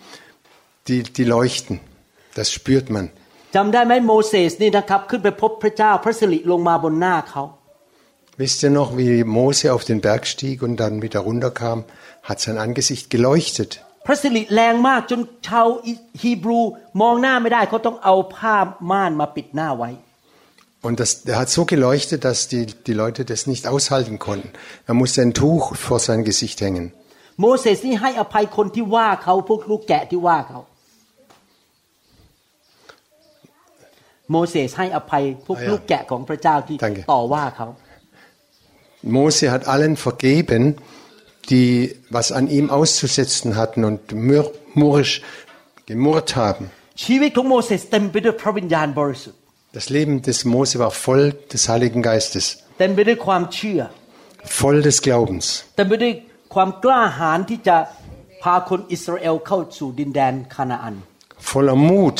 [0.89, 1.79] die, die leuchten.
[2.35, 3.07] Das spürt man.
[3.57, 7.43] จำได้ไหมโมเสสนี่นะครับ ขึ้นไปพบพระเจ้าพระสิริลงมาบนหน้าเขา
[8.43, 11.79] Wisst ihr noch, wie Mose auf den Berg stieg und dann wieder runterkam?
[12.23, 13.73] Hat sein Angesicht geleuchtet.
[14.07, 15.67] พระสิริแรงมากจนชาว
[16.23, 16.61] ฮีบรู
[17.03, 18.57] มองหน้าไม่ได้เขาต้องเอาผ้า
[18.91, 19.91] ม่านมาปิดหน้าไว้
[20.83, 24.51] Und das, der hat so geleuchtet, dass die, die Leute das nicht aushalten konnten.
[24.87, 26.87] Er musste ein Tuch vor sein Gesicht hängen.
[27.41, 30.61] โมเสสนี่ให้อภัยคนที่ว่าเขาพวกลูกแกะที่ว่าเขา
[34.31, 37.69] โมเสสให้อภัยพวก อ่า ลูกแกะของพระเจ้าที่ Danke ต่อว่าเขา
[39.15, 40.63] Mose hat allen vergeben,
[41.51, 44.45] die was an ihm auszusetzen hatten und mür,
[44.81, 45.15] murrisch
[45.91, 46.65] gemurrt haben.
[47.05, 49.41] ชีวิตของโมเสสเต็มไปด้วยพระวิญญาณบริสุทธิ์
[49.79, 52.45] Das Leben des Mose war voll des Heiligen Geistes,
[52.79, 53.81] เต็มไปด้วยความเชื่อ
[54.59, 56.13] voll des Glaubens, เต็มไปด้วย
[56.55, 57.77] ความกล้าหาญที่จะ
[58.43, 60.95] พาคนอิสราเอลเข้าสู่ดินแดนคานาอัน
[61.51, 62.19] voller Mut,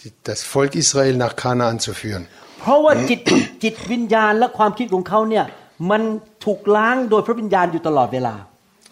[0.00, 2.22] die- das Volk Israel nach Kanaan zu führen.
[2.60, 3.20] เพราะว่าจิต
[3.62, 5.44] จิตวิญญาณและความคิดของเขาเนี่ย
[5.90, 6.02] มัน
[6.44, 8.34] ถูกล้างโดยพระวิญญาณอยู่ตลอดเวลา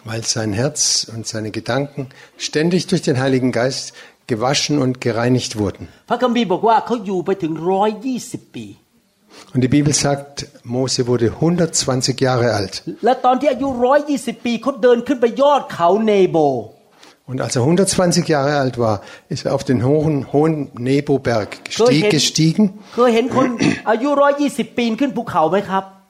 [0.05, 3.93] weil sein Herz und seine Gedanken ständig durch den Heiligen Geist
[4.27, 5.83] gewaschen und gereinigt wurden.
[6.09, 8.67] พระคัมภีร์บอกว่าเขาอยู่ไปถึงร้อยยี่สิบปี
[9.53, 12.73] Und die Bibel sagt, Mose wurde 120 Jahre alt.
[13.05, 16.37] และตอนที่อายุร้อยยี่สิบปีเขาเดินขึ้นไปยอดเขาเนโบ
[17.31, 19.01] Und als er 120 Jahre alt war,
[19.33, 22.65] ist er auf den hohen, hohen Nebo-Berg เคย gestieg, เห็น gestiegen.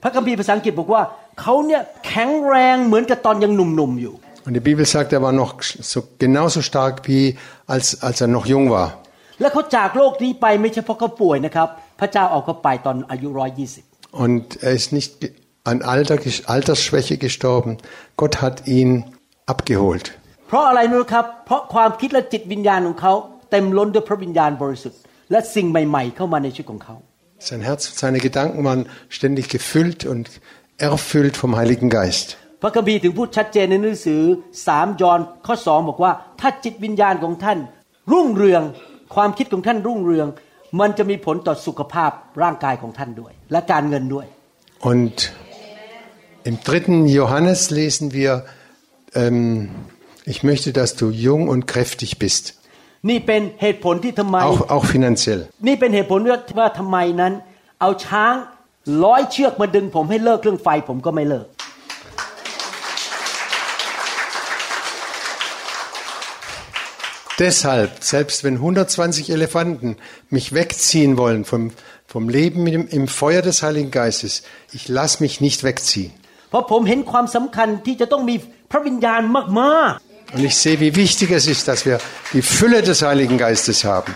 [0.03, 1.01] พระคัมภีร์ภาษาอังกฤษบอกว่า
[1.41, 4.15] เขาเนี่ยแข็งแรงเหมือนกับตอนยังหนุ่มๆอยู่
[4.49, 5.51] Und die Bibel sagt, er war noch
[5.91, 7.23] so, genauso stark wie
[7.73, 8.89] als, als er noch jung war.
[9.41, 11.67] และเขาจากโลกนี้ไปไม่ใช่เพราะเขาป่วยนะครับ
[11.99, 13.83] พระเจ้าเอาเขาไปตอนอายุร้อยยี่สิบ
[14.25, 15.33] Und er ist nicht ge-
[15.71, 16.17] an Alter,
[16.55, 17.71] Altersschwäche gestorben.
[18.21, 18.89] Gott hat ihn
[19.53, 20.05] abgeholt.
[20.47, 23.13] เพราะอะไรรู้ครับ เพราะความคิดและจิตวิญญาณของเขา
[23.51, 24.99] เต็มล้นด้วยพระวิญญาณบริสุทธิ์
[25.31, 26.95] และสิ่งใหม่ ๆ เข้ามาในชีวิตของเขา
[27.49, 28.81] Sein Herz und seine Gedanken waren
[29.17, 30.25] ständig gefüllt und
[30.89, 32.27] erfüllt vom Heiligen Geist.
[32.62, 34.22] พระคัมภีร์ถึงพูดชัดเจนในหนังสือ
[34.62, 37.58] 3ยอห์นข้อ2บอกว่า ถ้าจิตวิญญาณของท่าน
[38.12, 38.62] รุ่งเรือง
[39.14, 40.26] ความคิดของท่านรุ่งเรือง
[40.80, 42.10] มันจะมีผลต่อสุขภาพ
[42.42, 44.26] ร่างกายของท่านด้วย และการเงินด้วย
[44.92, 45.16] Und
[46.48, 48.32] im dritten Johannes lesen wir,
[49.22, 49.68] ähm,
[50.32, 52.44] ich möchte, dass du jung und kräftig bist,
[53.10, 55.40] นี่เป็นเหตุผลที่ทำไม auch, auch finanziell.
[55.68, 56.18] นี่เป็นเหตุผล
[56.58, 57.32] ว่าทำไมนั้น
[57.80, 58.34] เอาช้าง
[59.04, 61.46] ร้อยเชือกมาดึงผมให้เลิกเรื่องไฟผมก็ไม่เลิก
[67.40, 69.96] Deshalb, selbst wenn 120 Elefanten
[70.28, 71.72] mich wegziehen wollen vom,
[72.06, 76.12] vom Leben im, im Feuer des Heiligen Geistes, ich lasse mich nicht wegziehen.
[80.32, 81.98] Und ich sehe, wie wichtig es ist, dass wir
[82.34, 84.14] die Fülle des Heiligen Geistes haben.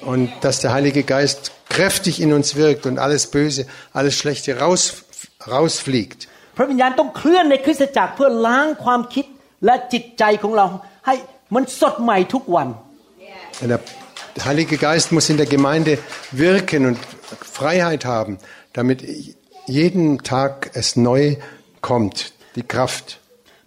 [0.00, 5.04] Und dass der Heilige Geist kräftig in uns wirkt und alles Böse, alles Schlechte raus,
[5.48, 6.26] rausfliegt.
[6.57, 9.25] พระวิญญาณต้องเคลื่อนในคริสตจักรเพื่อล้างความคิด
[9.65, 10.65] และจิตใจของเรา
[11.07, 11.15] ให้
[11.55, 12.67] มันสดใหม่ทุกวัน
[13.61, 13.79] Und der
[14.47, 15.91] Heilige Geist muss in der Gemeinde
[16.31, 16.97] wirken und
[17.59, 18.33] Freiheit haben,
[18.77, 18.99] damit
[19.79, 21.21] jeden Tag es neu
[21.89, 22.17] kommt,
[22.55, 23.07] die Kraft.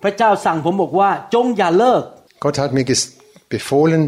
[0.03, 2.03] พระเจ้าสั่งผมบอกว่าจงอย่าเลิก
[2.45, 3.11] Gott hat mir ges-
[3.55, 4.03] befohlen,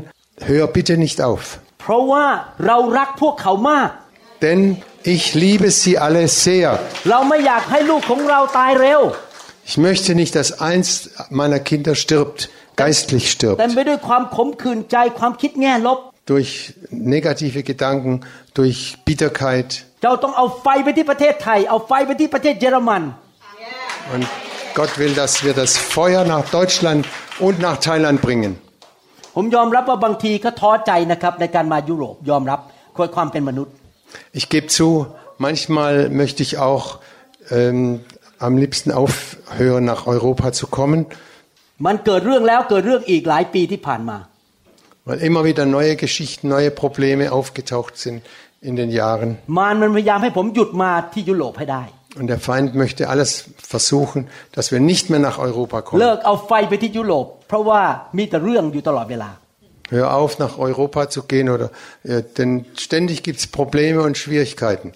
[0.48, 1.44] hör bitte nicht auf,
[1.80, 2.26] เพราะว่า
[2.66, 3.90] เรารักพวกเขามาก
[4.44, 4.60] denn
[5.14, 6.70] ich liebe sie alle sehr.
[7.10, 9.00] เราไม่อยากให้ลูกของเราตายเร็ว
[9.70, 10.88] Ich möchte nicht, dass eins
[11.40, 12.38] meiner Kinder stirbt,
[12.82, 15.98] geistlich แต่ stirbt, ไปด้วยความขมขื่นใจความคิดแง่ลบ
[16.30, 16.52] durch
[17.16, 18.12] negative Gedanken,
[18.58, 19.70] durch Bitterkeit.
[20.02, 23.02] เจ้าต้องเอาไฟไปที่ประเทศไทย เอาไฟไปที่ประเทศเยอรมัน
[24.14, 24.24] Und
[24.78, 27.02] Gott will, dass wir das Feuer nach Deutschland
[27.46, 28.52] und nach Thailand bringen.
[29.36, 32.60] ผมยอมรับว่าบางทีก็ท้อใจนะครับในการมายุโรปยอมรับ
[33.16, 33.72] ความเป็นมนุษย์
[34.38, 34.88] Ich gebe zu,
[35.46, 36.84] manchmal möchte ich auch
[37.50, 38.00] ähm,
[38.38, 41.00] am liebsten aufhören, nach Europa zu kommen,
[41.86, 44.18] มันเกิดเรื่องแล้วเกิดเรื่องอีกหลายปีที่ผ่านมา
[45.08, 48.18] weil immer wieder neue Geschichten, neue Probleme aufgetaucht sind
[48.68, 49.30] in den Jahren.
[49.58, 51.82] มารมันพยายามให้ผมหยุดมาที่ยุโรปให้ได้
[52.20, 53.30] Und der Feind möchte alles
[53.74, 54.20] versuchen,
[54.56, 56.16] dass wir nicht mehr nach Europa เลิ kommen.
[56.16, 57.82] กเอาไฟไปที่ยุโรปเพราะว่า
[58.16, 59.30] มีแต่เรื่องอยู่ตลอดเวลา
[59.93, 61.69] hör auf, nach Europa zu gehen, oder
[62.03, 64.87] äh, denn ständig gibt es Probleme und Schwierigkeiten.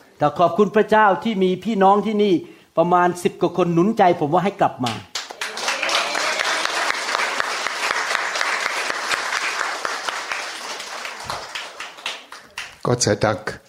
[12.83, 13.59] Gott sei Dank.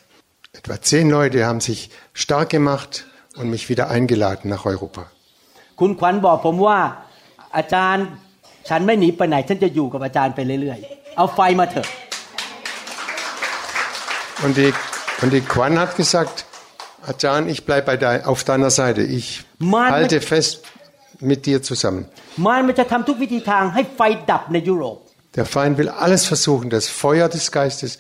[0.53, 5.03] Etwa zehn Leute haben sich stark gemacht und mich wieder eingeladen nach Europa.
[5.81, 6.79] คุณขวัญบอกผมว่า
[7.57, 8.07] อาจารย์
[8.69, 11.88] ฉันไม่หนีไปไหนฉันจะอยู่กับอาจารย์ไปเรื่อยๆ เอาไฟมาเถอะ
[14.44, 14.74] Und die,
[15.22, 16.46] und die Quan hat gesagt,
[17.12, 19.02] Ajan, ich bleibe dei, auf deiner Seite.
[19.04, 20.64] Ich Mann, halte fest
[21.20, 22.04] mit dir zusammen.
[22.46, 24.98] มารมันจะทำทุกวิธีทางให้ไฟดับในยุโรป
[25.38, 27.92] Der Feind will alles versuchen, das Feuer des Geistes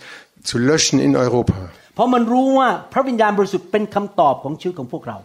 [0.50, 1.58] zu löschen in Europa.
[1.96, 5.18] เพราะมันรู้ว่าพระวิญญาณบริสุทธิ์เป็นคำตอบของชีวิตของพวกเรา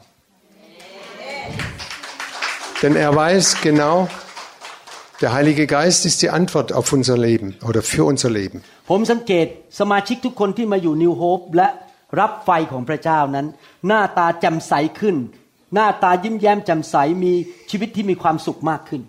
[2.83, 3.95] Denn er weiß genau,
[5.21, 8.59] der Heilige Geist ist die Antwort auf unser Leben oder für unser Leben.
[8.91, 9.47] ผมสังเกต
[9.81, 11.69] สมาชิกทุกคนที่มาอยู่นิวโฮปและ
[12.21, 13.47] รับไฟของพระเจ้านั้น
[13.87, 15.17] หน้าตาแจ่มใสขึ้น
[15.75, 17.33] หน้าตายิ้มแย้มแจ่มใสมี
[17.71, 19.03] ชีวิตที่มีความสุขมากขึ้น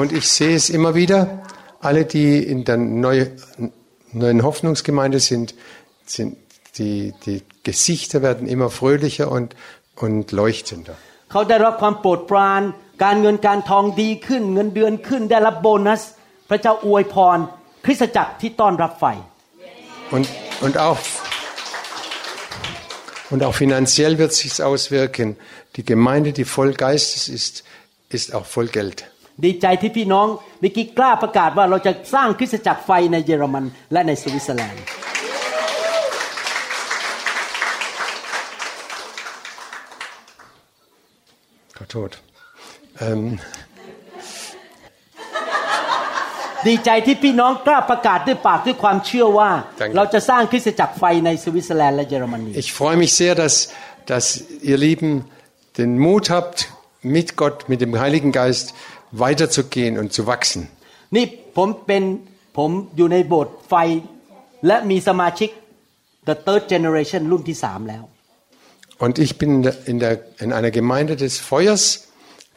[0.00, 1.42] Und ich sehe es immer wieder,
[1.80, 3.30] alle, die in der neue,
[4.12, 5.54] neuen Hoffnungsgemeinde sind,
[6.04, 6.36] sind
[6.76, 9.56] die, die Gesichter werden immer fröhlicher und,
[9.94, 10.96] und leuchtender.
[11.31, 12.61] เขาได้รับความโปรดปราน
[13.03, 16.01] การเงินการทองดีขึ้น เงินเดือนขึ้นได้รับโบนัส
[16.49, 17.37] พระเจ้าอวยพร
[17.85, 19.05] คริสตจักรที่ต้อนรับไฟ
[20.15, 20.27] Und,
[20.65, 20.99] und, auch,
[23.33, 25.37] und auch finanziell wird sich auswirken.
[25.77, 27.63] Die Gemeinde, die voll Geistes ist,
[28.09, 28.97] ist auch voll Geld.
[29.45, 30.27] ดีใจที่พี่น้อง
[30.59, 34.83] เมื่อกี้กล้าประกาศว่าเราจะสร้างคริสตจักรไฟในเยอรมันและในสวิตเซอร์แลนด์
[41.95, 42.11] tot.
[43.05, 43.21] Ähm,
[46.67, 49.49] ดีใจที่พี่น้องกล้าประกาศด้วยปากด้วยความเชื่อว่า
[49.81, 49.93] Danke.
[49.95, 53.55] เราจะสร้างคริสตจักรไฟในสวิตเซอร์แลนด์และเยอรมนี ich freue mich sehr, dass,
[54.11, 54.25] dass
[54.69, 55.09] ihr Lieben
[55.79, 56.57] den Mut habt,
[57.15, 58.65] mit Gott, mit dem Heiligen Geist
[59.23, 60.61] weiterzugehen und zu wachsen.
[61.15, 61.25] นี่
[61.57, 62.03] ผมเป็น
[62.57, 63.73] ผมอยู่ในโบสถ์ไฟ
[64.67, 65.49] และมีสมาชิก
[66.29, 68.03] the third generation รุ่นที่สามแล้ว
[69.00, 72.08] Und ich bin in, der, in, der, in einer Gemeinde des Feuers,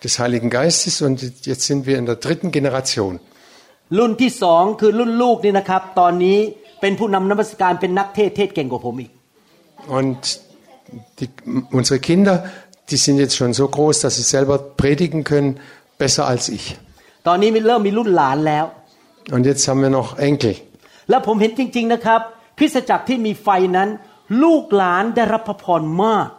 [0.03, 3.13] des Heiligen Geistes und jetzt sind wir in der dritten Generation.
[3.97, 6.37] รุ่นที่สองคือรุ่นลูกนี่นะครับ ตอนนี้
[6.81, 9.11] เป็นผู้นำนมัสการเป็นนักเทศเทศเก่งกว่าผมอีก
[9.97, 10.21] Und
[11.19, 11.29] die,
[11.79, 12.35] unsere Kinder,
[12.89, 15.51] die sind jetzt schon so groß, dass sie selber predigen können,
[16.01, 16.65] besser als ich.
[17.27, 18.65] ตอนนี้เริ่มมีรุ่นหลานแล้ว
[19.35, 20.53] Und jetzt haben wir noch Enkel.
[21.09, 22.21] แล้วผมเห็นจริง ๆนะครับ
[22.57, 23.89] คริสตจักรที่มีไฟนั้น
[24.43, 26.29] ลูกหลานได้รับพระพรมาก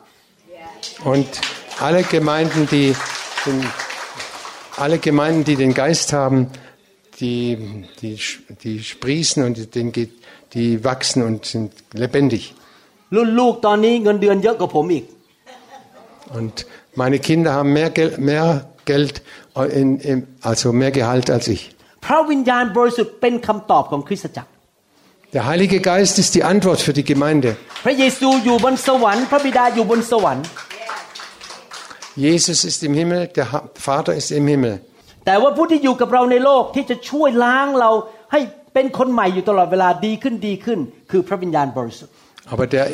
[1.12, 1.28] Und
[1.86, 2.88] alle Gemeinden, die
[3.46, 3.58] den,
[4.84, 6.38] alle Gemeinden, die den Geist haben,
[7.20, 8.18] die, die,
[8.64, 10.08] die sprießen und die, die,
[10.54, 12.44] die wachsen und sind lebendig.
[13.16, 15.04] รุ่นลูกตอนนี้เงินเดือนเยอะกว่าผมอีก
[16.38, 16.54] Und
[17.02, 18.46] meine Kinder haben mehr, Gel mehr
[18.90, 19.16] Geld,
[19.80, 21.62] in, in, also mehr Gehalt als ich.
[22.04, 24.50] พระวิญญาณบริสุทธิ์เป็นคำตอบของคริสตจักร
[25.36, 27.50] Der Heilige Geist ist die Antwort für die Gemeinde.
[27.84, 30.44] พระเยซูอยู่บนสวรรค์ พระบิดาอยู่บนสวรรค์
[32.26, 34.74] Jesus ist im Himmel, der Ha- Vater ist im Himmel.
[35.26, 37.90] แต่ว่าผู้ที่อยู่กับเราในโลกที่จะช่วยล้างเรา
[38.32, 38.40] ให้
[38.74, 40.78] เป็นคนใหม่อยู่ตลอดเวลาดีขึ้นดีขึ้น
[41.10, 42.14] คือพระวิญญาณบริสุทธิ์
[42.52, 42.84] Aber der,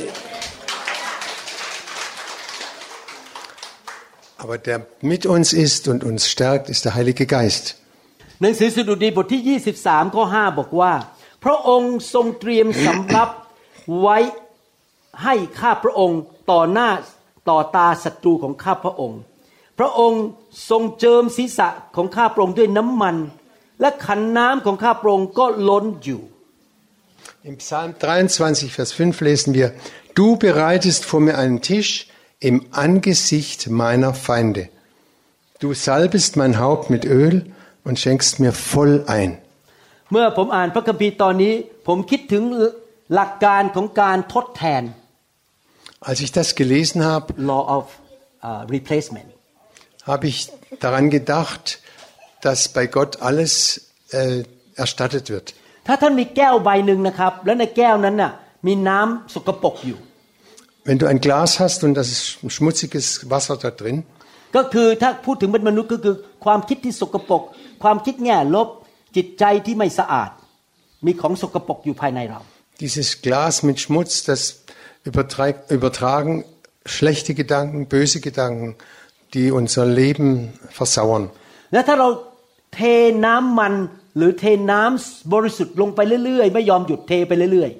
[4.42, 4.78] aber der
[5.12, 7.64] mit uns ist und uns stärkt, ist der Heilige Geist.
[8.42, 10.92] หนังสือสดุดีบทที่ 23 ข้อ 5 บอกว่า
[11.44, 13.28] พระองค์ทรงเตรียมสำรับ
[14.00, 14.18] ไว้
[15.24, 16.20] ให้ข้าพระองค์
[16.50, 16.90] ต่อหน้า
[17.48, 19.20] ต่อตาศัตรูของข้าพระองค์
[19.78, 20.22] พระองค์
[20.70, 23.16] ทรงเจิมศีรษะของข้าพระองค์ด้วยน้ำมัน
[23.80, 26.22] และขันน้ำของข้าพระองค์ก็ล้นอยู่
[27.50, 29.72] Im Psalm 23, Vers 5 lesen wir,
[30.16, 32.08] Du bereitest vor mir einen Tisch
[32.40, 34.68] im Angesicht meiner Feinde.
[35.60, 37.46] Du salbest mein Haupt mit Öl
[37.84, 39.38] und schenkst mir voll ein.
[40.12, 41.54] เมื่อผมอ่านพระคัมภีร์ตอนนี้
[41.88, 42.42] ผมคิดถึง
[43.14, 44.82] หลักการของการทดแทน
[46.08, 47.84] Als ich das gelesen habe, law of
[48.46, 49.28] uh, replacement.
[50.12, 50.38] habe ich
[50.84, 51.64] daran gedacht,
[52.46, 53.52] dass bei Gott alles
[54.12, 54.44] äh,
[54.84, 55.46] erstattet wird.
[55.86, 58.32] ถ้าท่านมีแก้วใบหนึ่งนะครับ แล้วในแก้วนั้นน่ะ
[58.66, 59.98] มีน้ำสกปรกอยู่
[60.88, 62.24] Wenn du ein Glas hast und das ist
[62.56, 63.96] schmutziges Wasser da drin,
[64.56, 66.14] ก็คือถ้าพูดถึงเป็นมนุษย์ก็คือ
[66.44, 67.42] ความคิดที่สกปรก
[67.82, 68.68] ความคิดแง่ลบ
[69.16, 70.30] จิตใจที่ไม่สะอาด
[71.06, 72.40] มีของสกปรกอยู่ภายในเรา
[72.84, 74.40] dieses Glas mit Schmutz, das
[75.08, 76.44] überträgt- übertragen
[76.84, 78.76] schlechte Gedanken, böse Gedanken,
[79.34, 80.28] die unser Leben
[80.78, 81.24] versauern.
[81.72, 82.08] และถ้าเรา
[82.74, 82.80] เท
[83.26, 83.74] น้ำมัน
[84.16, 87.70] หรือเทน้ำบริสุทธิ์ลงไปเรื่อยๆ ไม่ยอมหยุดเทไปเรื่อย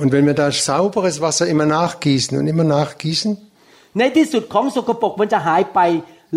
[0.00, 3.30] Und wenn wir da sauberes Wasser immer nachgießen und immer nachgießen,
[3.64, 5.80] ๆ ในที่สุดของสกปรกมันจะหายไป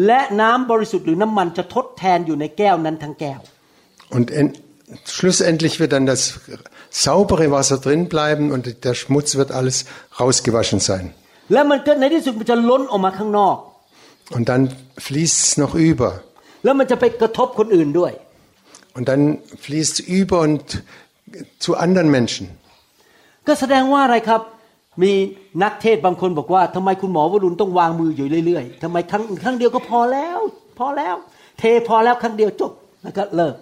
[0.06, 3.40] และน้ำบริสุทธิ์หรือน้ำมันจะทดแทนอยู่ในแก้วนั้นทั้งแก้ว
[4.10, 4.54] Und en,
[5.06, 6.40] schlussendlich wird dann das
[6.90, 9.86] saubere Wasser drin bleiben und der Schmutz wird alles
[10.20, 11.06] rausgewaschen sein.
[11.54, 13.58] และมันก็ในที่สุดมันจะล้นออกมาข้างนอก
[14.36, 14.64] Und dann
[15.06, 16.10] fließt es noch über.
[16.64, 18.12] แล้วมันจะไปกระทบคนอื่นด้วย
[18.98, 19.24] Und dann
[19.64, 20.66] fließt es über und
[21.64, 22.46] zu anderen Menschen.
[23.48, 24.42] ก็แสดงว่าอะไรครับ
[25.02, 25.12] มี
[25.64, 30.40] นักเทศน์บางคนบอกว่าทำไมคุณหมอวรุณต้องวางมืออยู่เรื่อยๆทำไมครั้งครั้งเดียวก็พอแล้ว
[30.80, 31.16] พอแล้ว
[31.60, 32.72] เทพอแล้วครั้งเดียวจบ
[33.04, 33.56] แล้วก็เลิก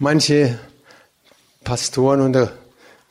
[0.00, 0.58] Manche
[1.64, 2.52] Pastoren oder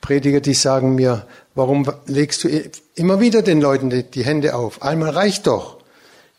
[0.01, 1.25] Prediger, die sagen mir,
[1.55, 2.47] warum legst du
[2.95, 4.81] immer wieder den Leuten die, die Hände auf?
[4.81, 5.75] Einmal reicht doch.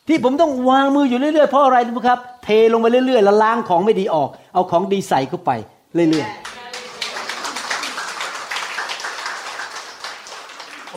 [0.09, 5.51] ที่ผมต้องวางมืออยู่เรื่อยๆเพราะอะไรรู้ไหมครับ เทลงไปเรื่อยๆแล้วล้างของไม่ดีออก เอาของดีใส่เข้าไป
[5.95, 6.29] เรื่อย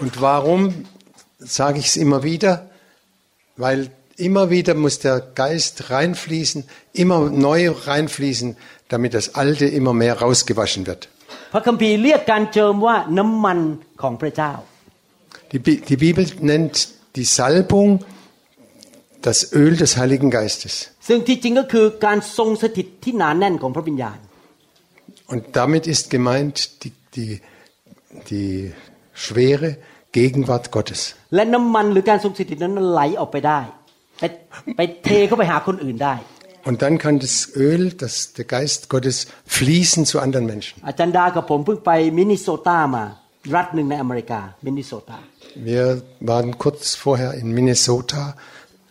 [0.02, 0.62] Und warum
[1.58, 2.70] sage ich es immer wieder?
[3.58, 3.80] Weil
[4.16, 6.60] immer wieder muss der Geist reinfließen,
[6.94, 8.56] immer neu reinfließen,
[8.94, 11.02] damit das Alte immer mehr rausgewaschen wird.
[11.30, 13.60] ๆพระคัมภีร์เรียกการเจิมว่าน้ำมัน
[14.02, 14.54] ของพระเจ้า
[15.52, 16.76] Die, Bi- die Bibel nennt
[17.18, 17.90] die Salbung
[19.28, 20.74] das Öl des Heiligen Geistes.
[21.08, 24.18] ซึ่งที่จริงก็คือการทรงสถิตที่หนาแน่นของพระวิญญาณ
[25.34, 27.32] Und damit ist gemeint die, die,
[28.30, 28.52] die
[29.24, 29.70] schwere
[30.18, 31.02] Gegenwart Gottes.
[31.36, 33.60] และน้ำมันหรือการทรงสถิตนั้นไหลออกไปได้
[34.20, 34.24] ไป
[34.76, 36.14] ไปเทเข้าไปหาคนอื่นได้
[36.70, 37.36] Und dann kann das
[37.68, 39.18] Öl, das, der Geist Gottes,
[39.58, 40.74] fließen zu anderen Menschen.
[40.88, 43.04] อาจารย์ดากับผมเพิ่งไปมินนิโซตามา
[43.56, 45.18] รัฐหนึ่งในอเมริกามินนิโซตา
[45.72, 45.86] Wir
[46.32, 48.22] waren kurz vorher in Minnesota,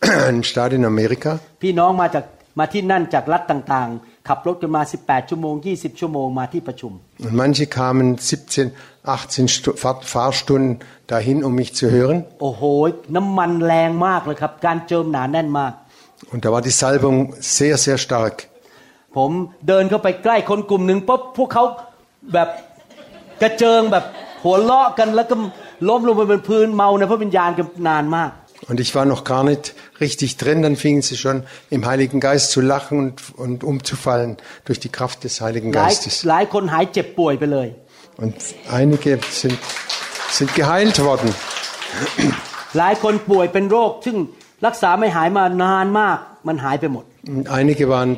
[0.27, 1.31] einem Staat in Amerika.
[1.63, 2.25] พี่น้องมาจาก
[2.59, 6.91] มาที่นั่นจากรัฐต่างๆ ขับรถกันมา 18 ชั่วโมง 20 ชั่วโมงมาที่ประชุม
[7.25, 8.71] Und manche kamen 17,
[9.03, 10.71] 18 Stu- Fahr- Fahrstunden
[11.13, 12.17] dahin, um mich zu hören.
[12.41, 12.63] โอ้โห
[13.15, 15.73] น้ำมันแรงมากเลยครับ การเจิมหนาแน่นมาก
[16.31, 18.35] Und da war die Salbung sehr, sehr stark.
[19.17, 19.31] ผม
[19.67, 21.63] เดินเข้าไปใกล้คนกลุ่มหนึ่งปุ๊บพวกเขา
[22.33, 22.49] แบบ
[23.41, 24.05] กระเจิงแบบ
[24.43, 25.35] หัวเราะกันแล้วก็
[25.89, 28.31] ล้มลงไปบนพื้นเมาในพระวิญญาณกันนานมาก
[28.69, 29.63] Und ich war noch gar nicht
[30.05, 31.37] richtig drin, dann fingen sie schon
[31.75, 34.31] im Heiligen Geist zu lachen und, und umzufallen
[34.65, 36.13] durch die Kraft des Heiligen หลาย Geistes.
[36.29, 37.67] หลายคนหายเจ็บป่วยไปเลย
[38.23, 38.35] Und
[38.79, 39.11] einige
[39.41, 39.57] sind,
[40.37, 41.29] sind geheilt worden.
[44.63, 46.17] หลายคนป่วยเป็นโรค ซึ่งรักษาไม่หายมานานมาก
[46.47, 47.05] มันหายไปหมด
[47.37, 48.09] Und einige waren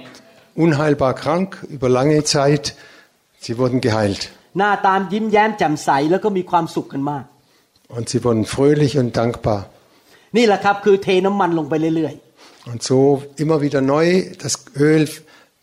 [0.64, 2.64] unheilbar krank über lange Zeit.
[3.44, 4.22] Sie wurden geheilt.
[4.58, 7.24] หน้าตามยิ้มแย้มแจ่มใสแล้วก็มีความสุขกันมาก
[7.98, 9.60] Und sie wurden fröhlich und dankbar.
[10.38, 12.14] นี่แหละครับคือเทน้ำมันลงไปเรื่อย
[12.72, 12.98] Und so
[13.44, 14.06] immer wieder neu
[14.44, 14.54] das
[14.90, 15.04] Öl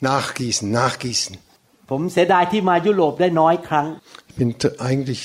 [0.08, 1.32] nachgießen, nachgießen.
[1.62, 3.86] ๆ ผมเสียดายที่มายุโรปได้น้อยครั้ง
[4.30, 5.22] Ich bin t- eigentlich,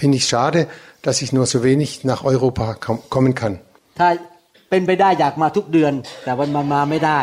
[0.00, 0.60] finde ich schade,
[1.06, 3.54] dass ich nur so wenig nach Europa kom kommen kann.
[3.98, 4.08] ถ้า
[4.69, 5.93] เป็นไปได้อยากมาทุกเดือน
[6.23, 7.19] แต่วันมามาไม่ได้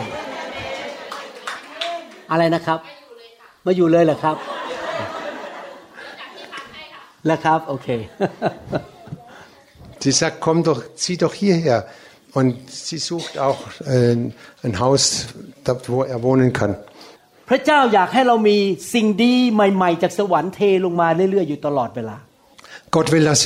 [2.30, 2.78] อะไรนะครับ
[3.64, 4.36] มาอยู่เลยเหรอครับ
[7.26, 7.88] แล้วครับโอเค
[10.06, 11.78] Sie sagt, komm doch, zieh doch hierher.
[12.32, 14.14] Und sie sucht auch äh,
[14.62, 15.02] ein Haus,
[15.64, 16.72] da, wo er wohnen kann.
[17.50, 18.56] พระเจ้าอยากให้เรามี
[18.94, 22.16] สิ่งดีใหม่ๆ จากสวรรค์เทลงมาเรื่อยๆอยู่ตลอดเวลา
[22.94, 23.42] Gott will, dass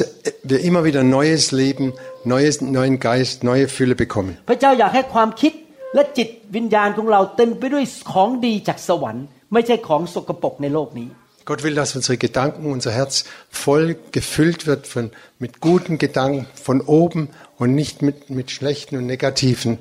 [0.50, 1.86] wir immer wieder neues Leben,
[2.31, 4.33] neues, neuen Geist, neue Fülle bekommen.
[4.49, 5.53] พระเจ้าอยากให้ความคิด
[5.95, 11.09] และจิตวิญญาณของเราเต็มไปด้วยของดีจากสวรรค์ ไม่ใช่ของสกปรกในโลกนี้
[11.49, 13.13] Gott will, dass unsere Gedanken, unser Herz
[13.63, 13.85] voll
[14.17, 15.05] gefüllt wird von,
[15.43, 17.21] mit guten Gedanken von oben
[17.61, 19.71] und nicht mit, mit schlechten und negativen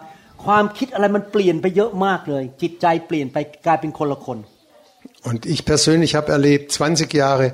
[0.46, 4.38] ความคิดอะไรมันเปลี่ยนไปเยอะมากเลย จิตใจเปลี่ยนไปกลายเป็นคนละคน
[5.30, 7.48] Und ich persönlich habe erlebt, 20 Jahre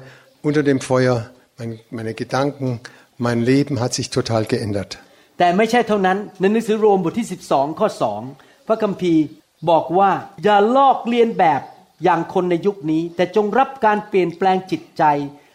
[0.48, 1.18] unter dem Feuer,
[1.58, 2.80] mein, meine Gedanken,
[3.18, 4.92] mein Leben hat sich total geändert.
[5.38, 7.88] แต่ไม่ใช่เท่านั้นในหนังสือโรมบทที่ 12 ข้อ
[8.28, 9.24] 2 พระคัมภีร์
[9.70, 10.12] บอกว่า
[10.44, 11.62] อย่าลอกเลียนแบบ
[12.03, 15.05] อย่างคนในยุคนี้ แต่จงรับการเปลี่ยนแปลงจิตใจ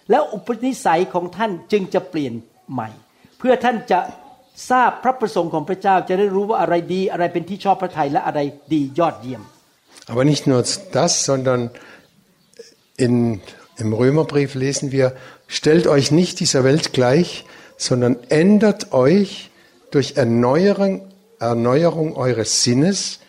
[0.10, 2.34] แล้วอุปนิสัยของท่านจึงจะเปลี่ยน
[2.72, 2.90] ใหม่
[3.40, 4.00] เพื่อท่านจะ
[4.70, 8.40] ทราบพระประสงค์ของพระเจ้าจะได้รู้ว่าอะไรดีอะไรเป็นที่ชอบพระทัยและอะไร
[8.74, 9.44] ดียอดเยี่ยม
[10.12, 11.70] Aber nicht nur das, sondern
[12.98, 13.42] in,
[13.78, 15.14] im Römerbrief lesen wir,
[15.48, 17.46] stellt euch nicht dieser Welt gleich,
[17.78, 19.52] sondern ändert euch
[19.92, 20.94] durch Erneuerung,
[21.40, 23.20] Erneuerung eures Sinnes,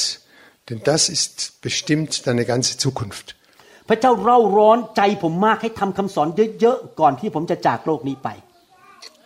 [0.69, 3.27] denn das ist bestimmt deine ganze Zukunft.
[3.89, 6.27] พระเจ้าเร่าร้อนใจผมมากให้ทำคำสอน
[6.59, 8.29] เยอะๆก่อนที่ผมจะจากโลกนี้ไป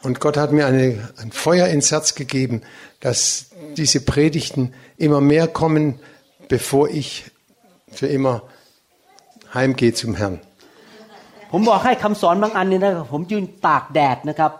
[0.06, 2.62] Und Gott hat mir eine, ein Feuer ins Herz gegeben,
[3.00, 6.00] dass diese Predigten immer mehr kommen,
[6.48, 7.24] bevor ich
[7.92, 8.42] für immer
[9.54, 10.40] heimgehe zum Herrn.
[11.54, 14.52] ผมบอกให้คำสอนบางอันเนี่ยนะครับผมยืนตากแดดนะครับ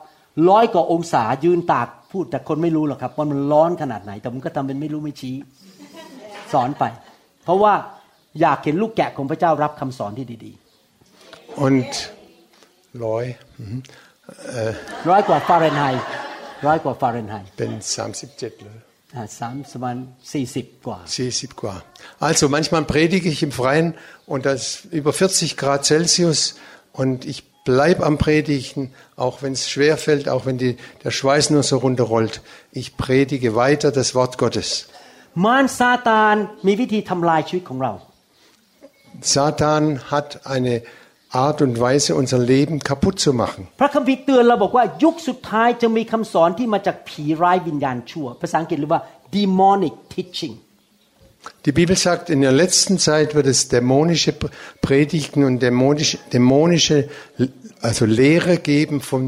[0.48, 5.34] ร้อยกว่าองศายืนตากพูดแต่คนไม่รู้หรอกครับว่ามันร้อนขนาดไหน แต่ผมก็ทำเป็นไม่รู้ไม่ชี้
[6.52, 6.84] สอนไป
[7.44, 7.72] เพราะว่า
[8.40, 10.52] อยากเห็นลูกแกะของพระเจ้ารับคำสอนที่ดี
[11.66, 11.92] Und
[13.02, 13.24] Loi,
[13.62, 14.05] mhm, ๆ
[15.10, 16.04] ร้อยกว่าฟาเรนไฮต์
[16.66, 18.82] ร้อยกว่าฟาเรนไฮต์ bin 37 Leute.
[19.16, 19.96] อ่าสามสมัน
[20.32, 21.84] สี่สิบกว่า 40 Grad.
[22.28, 23.88] Also manchmal predige ich im Freien
[24.32, 26.40] und das ist über 40 Grad Celsius
[27.00, 28.82] und ich bleibe am Predigen,
[29.16, 32.40] auch wenn es schwer fällt, auch wenn die, der Schweiß nur so runterrollt.
[32.72, 34.68] Ich predige weiter das Wort Gottes.
[35.44, 37.92] มารซาตานมีวิธีทำลายชีวิตของเรา
[39.34, 40.74] Satan hat eine
[41.46, 43.60] Art und Weise, unser Leben kaputt zu machen.
[43.80, 49.02] พระคัมภีร์เตือนเราบอกว่ายุคสุดท้ายจะมีคำสอนที่มาจากผีร้ายวิญญาณชั่ว ภาษาอังกฤษเรียกว่า
[49.36, 50.54] demonic teaching
[51.64, 54.32] Die Bibel sagt, in der letzten Zeit wird es dämonische
[54.80, 57.08] Predigten und dämonische, dämonische
[57.80, 59.22] also Lehre geben von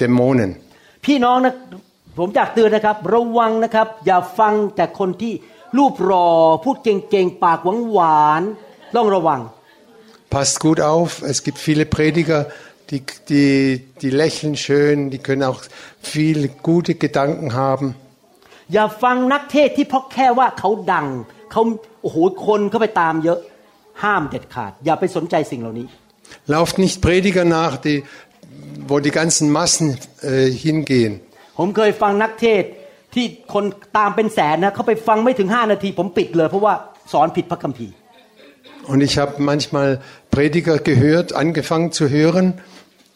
[0.00, 0.50] Dämonen.
[1.04, 1.54] พี่น้องนะ
[2.18, 5.32] ผมอยากเตือนนะครับ ระวังนะครับ อย่าฟังแต่คนที่
[5.78, 6.28] รูปรอ
[6.64, 7.58] พูดเก่งๆ ปาก
[7.92, 9.40] หวานๆต้องระวัง
[10.30, 12.40] Passt gut auf, es gibt viele Prediger,
[12.90, 15.60] die, die, die lächeln schön, die können auch
[16.00, 17.88] viele gute Gedanken haben.
[18.74, 21.06] อย่าฟังนักเทศที่เพราะแค่ว่าเขาดัง
[21.52, 21.62] เขา
[22.02, 22.16] โอ้โห
[22.46, 23.38] คนเข้าไปตามเยอะ
[24.02, 25.86] ห้ามเด็ดขาด อย่าไปสนใจสิ่งเหล่านี้
[26.54, 27.98] Lauft nicht Prediger nach, die,
[28.88, 29.86] wo die ganzen Massen
[30.22, 31.12] äh, hingehen.
[31.58, 32.64] ผมเคยฟังนักเทศ
[33.14, 33.64] ที่คน
[33.98, 36.74] ตามเป็นแสนนะเขาไปฟังไม่ถึงห้านาที ผมปิดเลย เพราะว่า
[37.12, 37.94] สอนผิดพระคัมภีร์
[38.89, 42.55] und ich habe manchmal Prediger gehört, angefangen zu hören.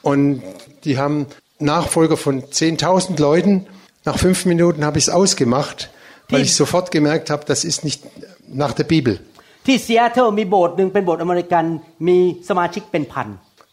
[0.04, 0.44] Und
[0.84, 1.26] die haben
[1.58, 3.66] Nachfolger von 10.000 Leuten.
[4.06, 5.90] Nach fünf Minuten habe ich es ausgemacht,
[6.30, 8.04] weil ich sofort gemerkt habe, das ist nicht
[8.48, 9.20] nach der Bibel.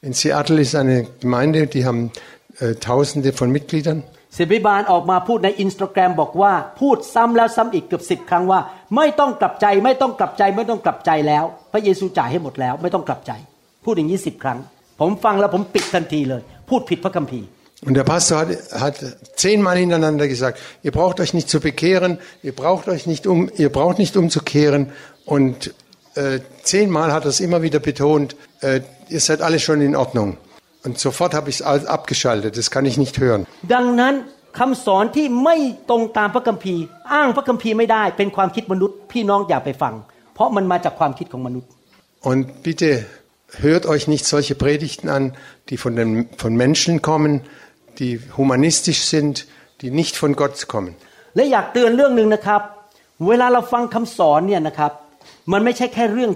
[0.00, 2.12] In Seattle ist eine Gemeinde, die haben
[2.60, 4.04] äh, Tausende von Mitgliedern.
[4.36, 8.60] ศิบิบาลออกมาพูดในอินสตาแกรมบอกว่าพูดซ้ำแล้วซ้ำอีกเกือบสิบครั้งว่า
[8.96, 13.32] ไม่ต้องกลับใจไม่ต้องกลับใจไม่ต้องกลับใจแล้ว พระเยซูจ่ายให้หมดแล้ว ไม่ต้องกลับใจ
[13.84, 14.58] พูดอย่างนี้สิบครั้ง
[15.00, 17.48] ผมฟังแล้วผมปิดทันทีเลย พูดผิดพระคัมภีร์
[17.86, 18.96] Und der Pastor hat, hat
[19.36, 23.70] zehnmal hintereinander gesagt, ihr braucht euch nicht zu bekehren, ihr braucht euch nicht um, ihr
[23.70, 24.92] braucht nicht umzukehren.
[25.24, 25.74] Und
[26.14, 30.36] äh, zehnmal hat er es immer wieder betont, äh, ihr seid alle schon in Ordnung.
[30.85, 33.41] Und sofort habe ich es abgeschaltet, das kann ich nicht hören.
[33.73, 34.13] ดังนั้น
[34.59, 35.55] คำสอนที่ไม่
[35.89, 36.83] ตรงตามพระคัมภีร์
[37.13, 39.93] อ้างพระคัมภีร์ไม่ได้ เป็นความคิดมนุษย์ พี่น้องอย่าไปฟัง
[40.35, 41.69] เพราะมันมาจากความคิดของมนุษย์
[42.29, 42.89] Und bitte
[43.65, 45.23] hört euch nicht solche Predigten an,
[45.69, 46.09] die von, den,
[46.43, 47.33] von Menschen kommen,
[47.99, 49.33] die humanistisch sind,
[49.81, 50.91] die nicht von Gott kommen.
[51.35, 52.61] และอยากเตือนเรื่องหนึ่งนะครับ
[53.27, 54.91] เวลาเราฟังคำสอนเนี่ยนะครับ
[55.51, 56.31] มันไม่ใช่แค่เรื่อง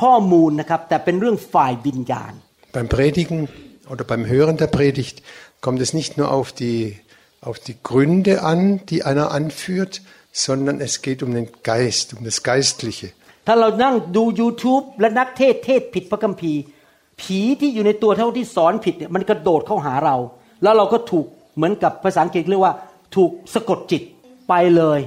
[0.00, 2.32] ข้อมูลนะครับ แต่เป็นเรื่องฝ่ายวิญญาณ
[2.74, 3.40] Beim Predigen
[3.91, 5.21] oder beim Hören der Predigt
[5.61, 6.97] kommt es nicht nur auf die,
[7.41, 12.43] auf die Gründe an, die einer anführt, sondern es geht um den Geist, um das
[12.43, 13.09] Geistliche.
[13.49, 16.61] ถ้าเรานั่งดู YouTube และนักเทศเทศผิดพระคัมภีร์
[17.21, 20.15] ผีที่อยู่ในตัวเท่าที่สอนผิดเนี่ยมันกระโดดเข้าหาเรา
[20.63, 21.25] แล้วเราก็ถูก
[21.55, 22.73] เหมือนกับภาษาอังกฤษเรียกว่า
[23.15, 24.03] ถูกสะกดจิต
[24.49, 24.99] ไปเลย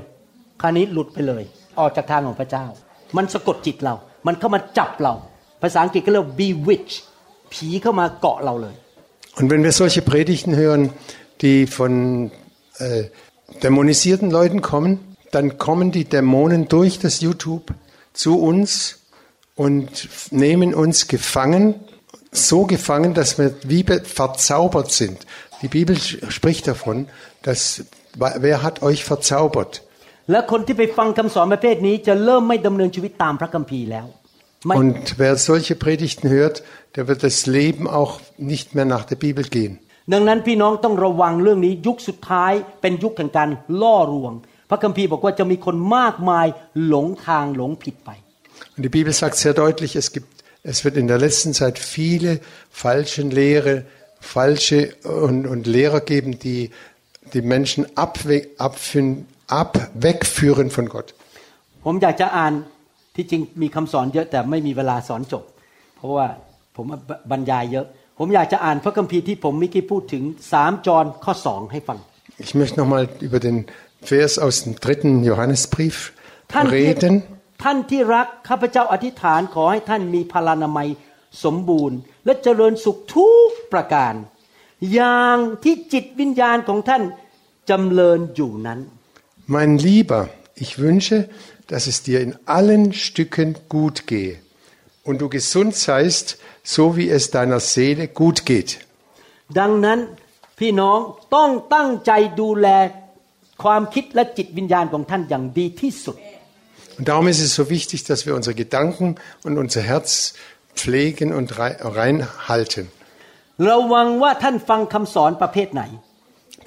[0.60, 1.42] คราวนี้หลุดไปเลย
[1.78, 2.66] ออกจากทางของพระเจ้า
[3.16, 3.94] มันสะกดจิตเรา
[4.26, 5.14] มันเข้ามาจับเรา
[5.62, 6.92] ภาษาอังกฤษก็เรียก bewitch
[9.36, 10.92] Und wenn wir solche Predigten hören,
[11.40, 12.30] die von
[12.78, 13.04] äh,
[13.62, 17.72] dämonisierten Leuten kommen, dann kommen die Dämonen durch das YouTube
[18.12, 18.98] zu uns
[19.54, 21.74] und nehmen uns gefangen,
[22.32, 25.26] so gefangen, dass wir wie verzaubert sind.
[25.62, 27.08] Die Bibel spricht davon,
[27.42, 27.84] dass
[28.16, 29.82] wer hat euch verzaubert?
[34.06, 34.19] Und
[34.59, 36.55] ละคนที่ไปฟังคำสอนประเภทนี้จะเริ่มไม่ดำเนินชีวิตตามพระคัมภีร์แล้วไม่ Und wer solche Predigten hört,
[36.95, 38.13] der wird das Leben auch
[38.51, 39.73] nicht mehr nach der Bibel gehen.
[40.13, 43.49] ดังนั้นพี่น้องต้องระวังเรื่องนี้ยุคสุดท้ายเป็นยุคแห่งการ
[43.81, 44.33] ล่อลวง
[44.69, 46.47] พระคัมภีร์บอกว่าจะมีคนมากมาย
[46.87, 48.11] หลงทางหลงผิดไป
[48.75, 50.29] Und die Bibel sagt sehr deutlich, es gibt,
[50.63, 52.31] es wird in der letzten Zeit viele
[52.71, 53.75] falsche Lehre,
[54.19, 54.79] falsche
[55.27, 56.61] und, und Lehrer geben, die
[57.33, 61.09] die Menschen abwe, abführen, ab, wegführen von Gott.
[61.85, 62.53] ผมอยากจะอ่าน
[63.16, 65.44] ที่จริงมีคำสอนเยอะแต่ไม่มีเวลาสอนจบ
[65.96, 66.26] เพราะว่า
[66.76, 66.86] ผม
[67.30, 67.86] บรรยายเยอะ
[68.18, 70.22] ผมอยากจะอ่านพระคัมภีร์ที่ผมเมื่อกี้พูดถึง
[70.54, 71.98] 3จอห์นข้อ2ให้ฟัง
[72.44, 73.56] Ich möchte nochmal über den
[74.10, 75.96] Vers aus dem dritten Johannesbrief
[76.52, 77.14] ท่านที่ reden.
[77.62, 80.88] ท่านที่รักข้าพเจ้าอธิษฐานขอให้ท่านมีพลานามัย
[81.44, 84.14] สมบูรณ์ และเจริญสุขทุกประการ
[84.94, 87.02] อย่างที่จิตวิญญาณของท่าน
[87.70, 88.78] จำเริญอยู่นั้น
[89.54, 90.22] Mein Lieber,
[90.62, 91.16] ich wünsche,
[91.71, 94.35] dass es dir in allen Stücken gut gehe
[95.03, 98.71] und du gesund seist, so wie es deiner Seele gut geht.
[99.59, 99.99] ดังนั้น
[100.59, 100.99] พี่น้อง
[101.35, 102.67] ต้องตั้งใจดูแล
[103.63, 106.17] ความคิดและจิตวิญญาณของท่านอย่างดีที่สุด
[106.97, 109.07] Und darum ist es so wichtig, dass wir unsere Gedanken
[109.45, 110.33] und unser Herz
[110.79, 112.85] pflegen und rei- reinhalten.
[113.69, 115.83] ระวังว่าท่านฟังคำสอนประเภทไหน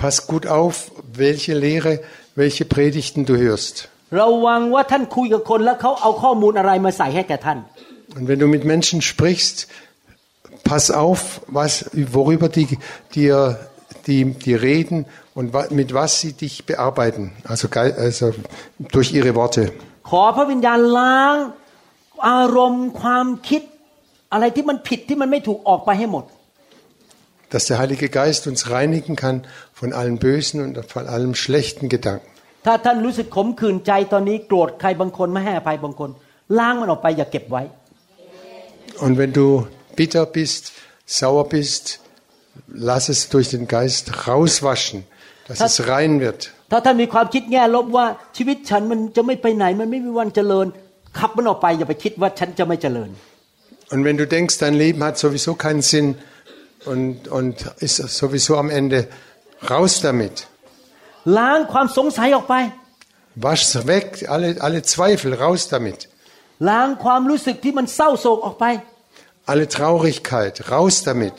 [0.02, 0.74] Pass gut auf,
[1.24, 1.92] welche Lehre,
[2.42, 3.76] welche Predigten du hörst.
[4.20, 7.58] ระวังว่าท่านคุยกับคนแล้วเขาเอาข้อมูลอะไรมาใส่ให้แก่ท่าน
[8.16, 9.56] Und wenn du mit Menschen sprichst,
[10.70, 11.20] pass auf,
[11.58, 11.72] was,
[12.18, 12.66] worüber die,
[13.14, 13.36] dir,
[14.06, 14.98] die, die reden
[15.38, 18.26] und wa- mit was sie dich bearbeiten, also, gei- also
[18.94, 19.62] durch ihre Worte.
[20.10, 21.36] ขอพระวิญญาณล้าง
[22.28, 23.62] อารมณ์ความคิด
[24.32, 26.24] อะไรที่มันผิดที่มันไม่ถูกออกไปให้หมด
[27.54, 29.36] Dass der Heilige Geist uns reinigen kann
[29.80, 32.28] von allen bösen und von allem schlechten Gedanken.
[32.64, 36.10] ถ้าท่านรู้สึกขมขื่นใจตอนนี้โกรธใครบางคนไม่ให้อภัยบางคน
[36.58, 37.62] ล้างมันออกไปอย่าเก็บไว้
[39.04, 39.46] Und wenn du
[40.00, 40.62] bitter bist,
[41.06, 42.00] sauer bist,
[42.90, 44.98] lass es durch den Geist rauswaschen,
[45.46, 46.40] dass Das- es rein wird.
[46.70, 50.66] ถ้าท่านมีความคิดแง่ลบว่าชีวิตฉันมันจะไม่ไปไหน มันไม่มีวันเจริญ
[51.18, 53.10] ขับมันออกไปอย่าไปคิดว่าฉันจะไม่เจริญ
[53.92, 56.08] Und wenn du denkst, dein Leben hat sowieso keinen Sinn
[56.92, 57.54] und, und
[57.86, 58.98] ist sowieso am Ende,
[59.72, 60.36] raus damit.
[61.38, 62.54] ล้างความสงสัยออกไป
[63.44, 65.98] Wasch weg, alle, alle Zweifel, raus damit.
[66.68, 68.64] ล้างความรู้สึกที่มันเศร้าโศกออกไป
[69.52, 71.36] Alle Traurigkeit, raus damit.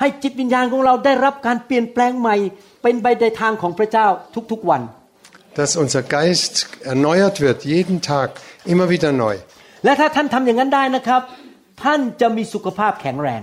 [0.00, 2.36] ให้จิตวิญญาณของเราได้รับการเปลี่ยนแปลงใหม่
[2.82, 4.06] เป็นไปในทางของพระเจ้า
[4.52, 4.82] ทุกๆวัน
[5.60, 6.54] Dass unser Geist
[6.92, 8.28] erneuert wird, jeden Tag,
[8.72, 9.34] immer wieder neu.
[9.84, 11.22] และถ้าท่านทำอย่างนั้นได้นะครับ
[11.82, 13.42] ท่านจะมีสุขภาพแข็งแรง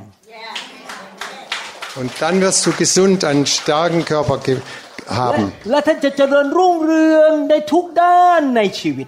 [2.00, 4.85] Und dann wirst du gesund einen starken Körper ge- และ
[5.22, 5.46] haben.
[5.70, 9.08] และท่านจะเจริญรุ่งเรืองในทุกด้านในชีวิต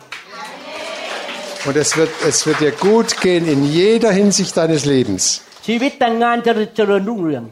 [1.67, 5.23] Und es wird, es wird dir gut gehen in jeder Hinsicht deines Lebens.
[5.67, 7.43] ชีวิตแต่งงานจะเจริญรุ่งเรือง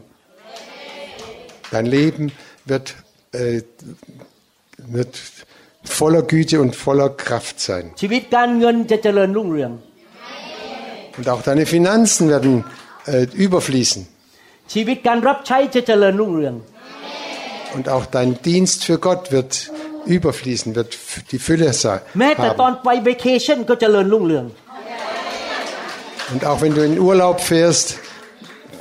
[1.74, 2.24] Dein Leben
[2.70, 2.86] wird
[3.32, 3.62] äh,
[4.96, 5.12] wird
[5.98, 7.84] voller Güte und voller Kraft sein.
[8.00, 9.70] ชีวิตการเงินจะเจริญรุ่งเรือง
[11.18, 12.52] Und auch deine Finanzen werden
[13.06, 14.00] äh, überfließen.
[14.72, 16.54] ชีวิตการรับใช้จะเจริญรุ่งเรือง
[17.76, 19.52] Und auch dein Dienst für Gott wird
[20.16, 22.00] überfließen, wird f- die Fülle sein.
[22.20, 22.82] แม้แต่ตอน Haben.
[22.84, 24.44] ไป vacation ก็เจริญรุ่งเรือง
[26.32, 27.86] Und auch wenn du in Urlaub fährst,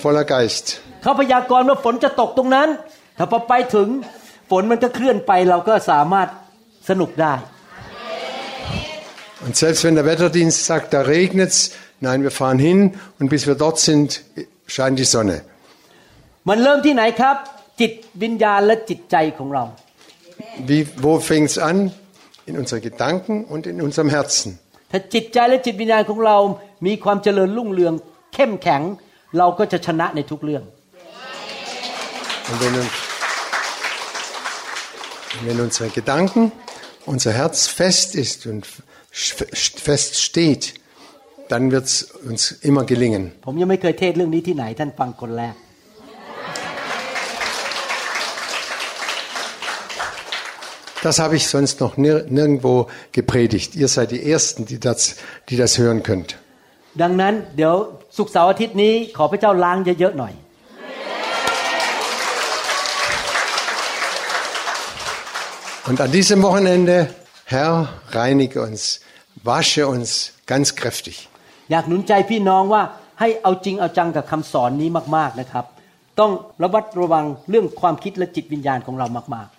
[0.04, 0.66] voller Geist.
[1.04, 2.68] เขาพยากรณ์ว่าฝนจะตกตรงนั้น
[3.18, 3.88] ถ้าพอไปถึง
[4.52, 6.28] ฝนมันก็เคลื่อนไปเราก็สามารถ
[6.90, 7.34] สนุกได้
[9.46, 11.60] Und selbst wenn der Wetterdienst sagt, da regnet's,
[12.00, 12.80] nein, wir fahren hin
[13.20, 14.08] und bis wir dort sind,
[14.76, 15.38] scheint die Sonne.
[16.50, 17.38] มันเริ่มที่ไหนครับ
[17.80, 17.92] จิต
[18.24, 19.64] วิญญาณและจิตใจของเรา
[20.70, 21.78] Wie, wo fängt's an?
[22.50, 24.50] In unseren Gedanken und in unserem Herzen.
[24.92, 26.38] ถ้าจิตใจและจิตวิญญาณของเรา
[26.88, 27.94] มีความเจริญรุ่งเรือง
[28.34, 28.82] เข้มแข็ง
[29.38, 30.64] เราก็จะชนะในทุกเรื่อง
[32.50, 33.00] Und wenn, uns-
[35.46, 36.52] wenn unsere Gedanken,
[37.14, 38.84] unser Herz fest ist und f-
[39.88, 40.64] fest steht,
[41.52, 41.96] dann wird's
[42.30, 43.24] uns immer gelingen.
[43.46, 45.56] ผมยังไม่เคยเทศเรื่องนี้ที่ไหนท่านฟังคนแรก
[51.06, 53.76] Das habe ich sonst noch nir nirgendwo gepredigt.
[53.76, 55.16] Ihr seid die Ersten, die das,
[55.50, 56.38] die das hören könnt.
[57.02, 57.74] ดังนั้นเดี๋ยว
[58.18, 60.34] สุกร์เสาร์อาทิตย์นี้ขอพระเจ้าล้างเยอะๆหน่อย
[65.88, 66.96] Und an diesem Wochenende,
[67.46, 68.82] Herr, reinige uns,
[69.44, 70.10] wasche uns
[70.52, 71.18] ganz kräftig.
[71.72, 72.84] อยากหนุนใจพี่น้องว่า
[73.20, 75.66] ให้เอาจริงเอาจังกับคำสอนนี้มากๆนะครับ
[76.20, 76.32] ต้อง
[76.62, 79.50] ระมัดระวังเรื่องความคิดและจิตวิญญาณของเรามาก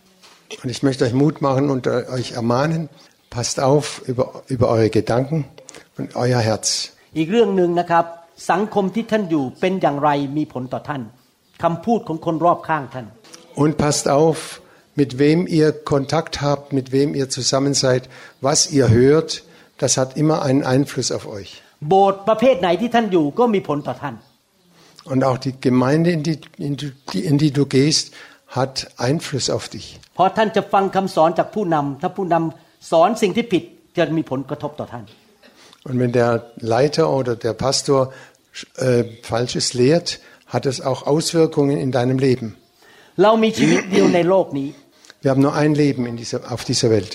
[0.63, 2.89] Und ich möchte euch Mut machen und äh, euch ermahnen,
[3.31, 5.47] passt auf über, über eure Gedanken
[5.99, 6.93] und euer Herz.
[6.97, 8.05] ๆ อีกเรื่องหนึ่งนะครับ
[8.51, 11.03] สังคมที่ท่านอยู่เป็นอย่างไรมีผลต่อท่าน
[11.63, 13.07] คำพูดของคนรอบข้างท่าน
[13.63, 14.39] Und passt auf,
[15.01, 18.03] mit wem ihr Kontakt habt, mit wem ihr zusammen seid,
[18.49, 19.31] was ihr hört,
[19.83, 21.51] das hat immer einen Einfluss auf euch.
[21.89, 24.15] โบสถ์ประเภทไหนที่ท่านอยู่ก็มีผลต่อท่าน
[25.13, 26.39] Und auch die Gemeinde, in die,
[26.69, 28.05] in die, in die du gehst,
[28.59, 28.75] hat
[29.07, 29.87] Einfluss auf dich.
[30.15, 33.63] เพราะท่านจะฟังคำสอนจากผู้นำถ้าผู้นำสอนสิ่งที่ผิด
[33.97, 35.05] จะมีผลกระทบต่อท่าน
[35.89, 36.31] Und wenn der
[36.75, 38.01] Leiter oder der Pastor
[38.77, 40.09] äh, Falsches lehrt,
[40.47, 42.49] hat es auch Auswirkungen in deinem Leben.
[43.23, 44.69] เรามีชีวิตเดียวในโลกนี้
[45.23, 47.13] Wir haben nur ein Leben in dieser, auf dieser Welt.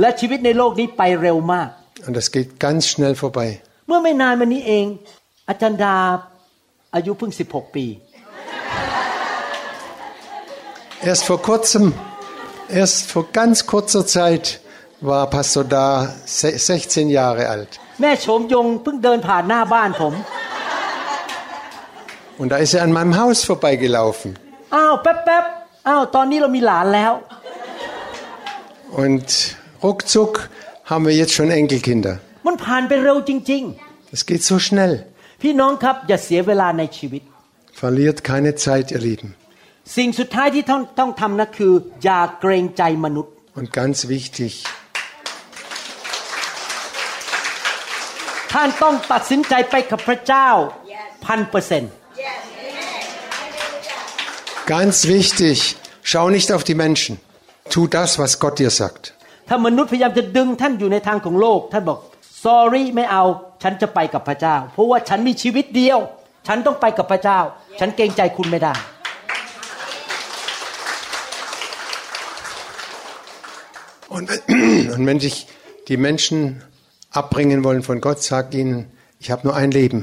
[0.00, 1.68] และชีวิตในโลกนี้ไปเร็วมาก
[2.06, 3.48] Und das geht ganz schnell vorbei.
[3.88, 4.84] เมื่อไม่นานมานี้เอง
[5.48, 5.96] อาจารย์ดา
[6.94, 7.84] อายุเพิ่ง 16 ปี
[11.10, 11.84] Erst vor kurzem,
[12.80, 14.44] erst vor ganz kurzer Zeit
[15.00, 15.86] war Pastor da
[16.38, 17.70] se- 16 Jahre alt.
[18.00, 20.14] แม่โฉมยงเพิ่งเดินผ่านหน้าบ้านผม
[22.40, 24.30] Und da ist er an meinem Haus vorbeigelaufen.
[24.74, 25.44] อ้าวแป๊บแป๊บ
[25.88, 27.12] อ้าวตอนนี้เรามีหลานแล้ว
[29.02, 30.32] Und ruckzuck
[30.90, 32.14] haben wir jetzt schon Enkelkinder.
[32.46, 33.62] มันผ่านไปเร็วจริง
[34.12, 34.92] Das geht so schnell.
[35.18, 37.22] ๆ พี่น้องครับอย่าเสียเวลาในชีวิต
[37.82, 39.30] Verliert keine Zeit, ihr Lieben.
[39.93, 41.73] สิ่งสุดท้ายที่ต้องต้องทำนะคือ
[42.03, 44.53] อย่าเกรงใจมนุษย์ Und ganz wichtig,
[48.53, 50.47] ท่านต้องตัดสินใจไปกับพระเจ้า
[51.25, 51.91] พันเปอร์เซ็นต์
[54.75, 55.57] ganz wichtig,
[56.09, 57.13] schau nicht auf die Menschen.
[57.73, 59.03] Tu das, was Gott dir sagt.
[59.49, 61.99] ถ้ามนุษย์พยายามจะดึงท่านอยู่ในทางของโลก ท่านบอก
[62.45, 63.23] sorry ไม่เอา
[63.63, 65.99] ฉันจะไปกับพระเจ้า เพราะว่าฉันมีชีวิตเดียว
[66.47, 67.39] ฉันต้องไปกับพระเจ้า
[67.79, 68.73] ฉันเกรงใจคุณไม่ได้
[74.14, 75.46] Und wenn, und wenn dich
[75.88, 76.62] die Menschen
[77.10, 78.86] abbringen wollen von Gott, sag ihnen,
[79.18, 80.00] ich habe nur ein Leben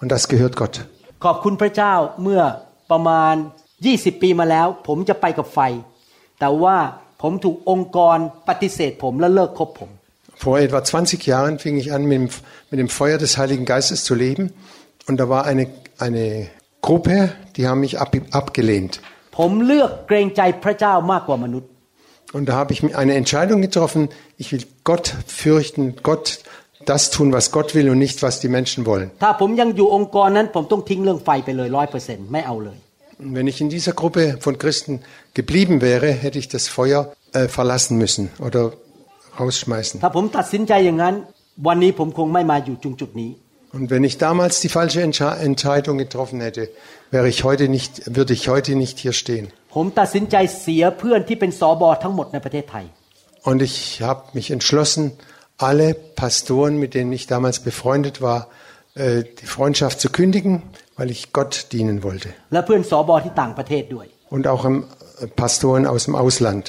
[0.00, 0.76] und das gehört Gott.
[1.24, 2.42] ขอบคุณพระเจ้าเมื่อ
[2.90, 3.34] ประมาณ
[3.78, 5.58] 20 ปีมาแล้ว ผมจะไปกับไฟ
[6.40, 6.76] แต่ว่า
[7.22, 9.90] ผมถูกองค์กรปฏิเสธผมและเลิกคบผม
[10.44, 12.28] Vor etwa 20 Jahren fing ich an, mit dem,
[12.70, 14.52] mit dem Feuer des Heiligen Geistes zu leben.
[15.06, 16.48] Und da war eine, eine
[16.82, 18.10] Gruppe, die haben mich ab,
[18.40, 18.92] abgelehnt.
[19.38, 21.67] ผมเลือกเกรงใจพระเจ้ามากกว่ามนุษย์
[22.36, 24.08] Und da habe ich mir eine Entscheidung getroffen,
[24.42, 26.40] ich will Gott fürchten, Gott
[26.84, 29.08] das tun, was Gott will und nicht, was die Menschen wollen.
[29.22, 32.78] ถ้าผมยังอยู่องค์กรนั้น ผมต้องทิ้งเรื่องไฟไปเลยร้อยเปอร์เซ็นต์ไม่เอาเลย
[33.20, 34.94] Und wenn ich in dieser Gruppe von Christen
[35.40, 37.00] geblieben wäre, hätte ich das Feuer
[37.32, 38.62] äh, verlassen müssen oder
[39.40, 39.96] rausschmeißen.
[40.04, 41.14] ถ้าผมตัดสินใจอย่างนั้น
[41.66, 43.30] วันนี้ผมคงไม่มาอยู่จุงจุดนี้
[43.76, 46.64] Und wenn ich damals die falsche Entsche- Entscheidung getroffen hätte,
[47.10, 49.46] wäre ich heute nicht, würde ich heute nicht hier stehen.
[49.74, 52.84] ผมตัดสินใจเสียเพื่อนที่เป็นสอบอทั้งหมดในประเทศไทย
[53.50, 53.76] Und ich
[54.08, 55.02] habe mich entschlossen,
[55.68, 55.88] alle
[56.22, 58.40] Pastoren, mit denen ich damals befreundet war,
[58.94, 60.52] äh, die Freundschaft zu kündigen,
[60.98, 62.28] weil ich Gott dienen wollte.
[62.52, 64.06] และเพื่อนสอบอที่ต่างประเทศด้วย
[64.36, 66.64] Und auch im äh, Pastoren aus dem Ausland.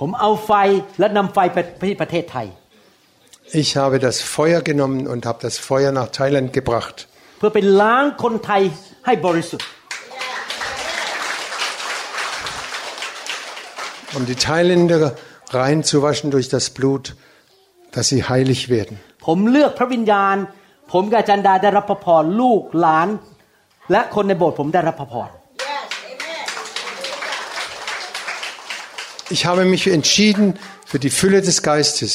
[0.00, 0.52] ผมเอาไฟ
[1.00, 1.56] และนำไฟไป
[1.88, 2.46] ที่ประเทศไทย
[3.62, 6.96] Ich habe das Feuer genommen und habe das Feuer nach Thailand gebracht,
[7.38, 8.62] เพื่อไปล้างคนไทย
[9.06, 9.68] ให้บริสุทธิ์
[14.16, 15.00] um die Thailänder
[15.50, 17.04] reinzuwaschen durch das Blut,
[17.94, 18.94] dass sie heilig werden.
[19.26, 20.36] ผมเลือกพระวิญญาณ
[20.92, 23.08] ผมกับอาจันดาได้รับพระพรลูกหลาน
[23.92, 25.30] และคนในโบสถ์ผมได้รับพระพร
[29.36, 30.46] Ich habe mich entschieden
[30.90, 32.12] für die Fülle des Geistes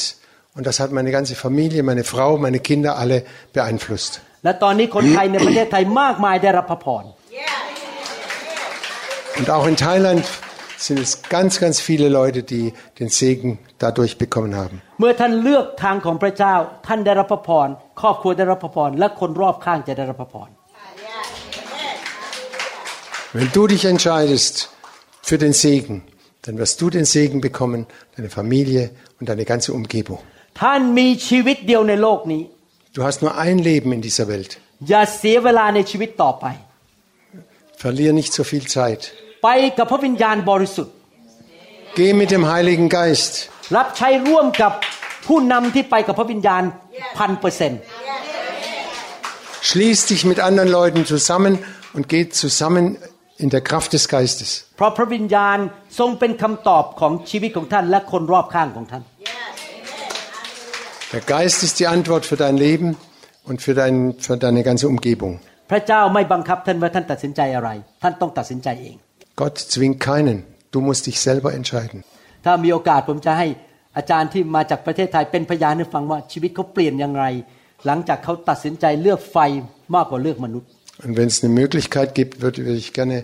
[0.57, 3.17] und das hat meine ganze Familie, meine Frau, meine Kinder alle
[3.53, 4.13] beeinflusst.
[4.43, 7.03] และตอนนี้คนไทยในประเทศไทยมากมายได้รับพระพร
[9.39, 10.23] Und auch in Thailand
[10.85, 12.65] sind es ganz, ganz viele Leute, die
[12.99, 13.49] den Segen
[13.83, 14.75] dadurch bekommen haben.
[14.99, 16.55] เมื่อท่านเลือกทางของพระเจ้า
[16.87, 17.67] ท่านได้รับพระพร
[18.01, 20.49] ครอบครัวได้รับพระพรและคนรอบข้างจะได้รับพระพร
[23.37, 24.55] Wenn du dich entscheidest
[25.27, 25.95] für den Segen,
[26.45, 27.81] dann wirst du den Segen bekommen,
[28.15, 28.83] deine Familie
[29.19, 30.19] und deine ganze Umgebung.
[30.61, 32.41] ท่านมีชีวิตเดียวในโลกนี้
[32.97, 34.51] Du hast nur ein Leben in dieser Welt.
[34.89, 36.45] อย่าเสียเวลาในชีวิตต่อไป
[37.81, 39.01] Verlier nicht so viel Zeit.
[39.43, 40.93] ไปกับพระวิญญาณบริสุทธิ์
[41.97, 43.33] Geh mit dem Heiligen Geist.
[43.77, 44.73] รับใช้ร่วมกับ
[45.27, 46.63] ผู้นำที่ไปกับพระวิญญาณ
[47.17, 47.79] พันเปอร์เซ็นต์
[49.69, 51.53] Schließ dich mit anderen Leuten zusammen
[51.95, 52.83] und geh zusammen
[53.43, 54.49] in der Kraft des Geistes.
[54.77, 55.57] เพราะพระวิญญาณ
[55.99, 59.03] ทรงเป็นคำตอบของชีวิตของท่าน และคนรอบข้างของท่าน
[61.13, 62.97] Der Geist ist die Antwort für dein Leben
[63.49, 63.95] und für, dein,
[64.25, 65.33] für deine ganze Umgebung.
[65.71, 67.69] พระเจ้าไม่บังคับท่านว่าท่านตัดสินใจอะไร
[68.03, 68.95] ท่านต้องตัดสินใจเอง
[69.41, 70.37] Gott zwingt keinen.
[70.73, 71.99] Du musst dich selber entscheiden.
[72.45, 73.47] ถ้ามีโอกาสผมจะให้
[73.97, 77.25] อาจารย์ที่มาจากประเทศไทยเป็นพยานให้ฟังว่าชีวิตเขาเปลี่ยนอย่างไร
[77.85, 79.37] หลังจากเขาตัดสินใจเลือกไฟ
[79.95, 80.67] มากกว่าเลือกมนุษย์
[81.05, 83.17] Und wenn es eine Möglichkeit gibt, würde würde ich gerne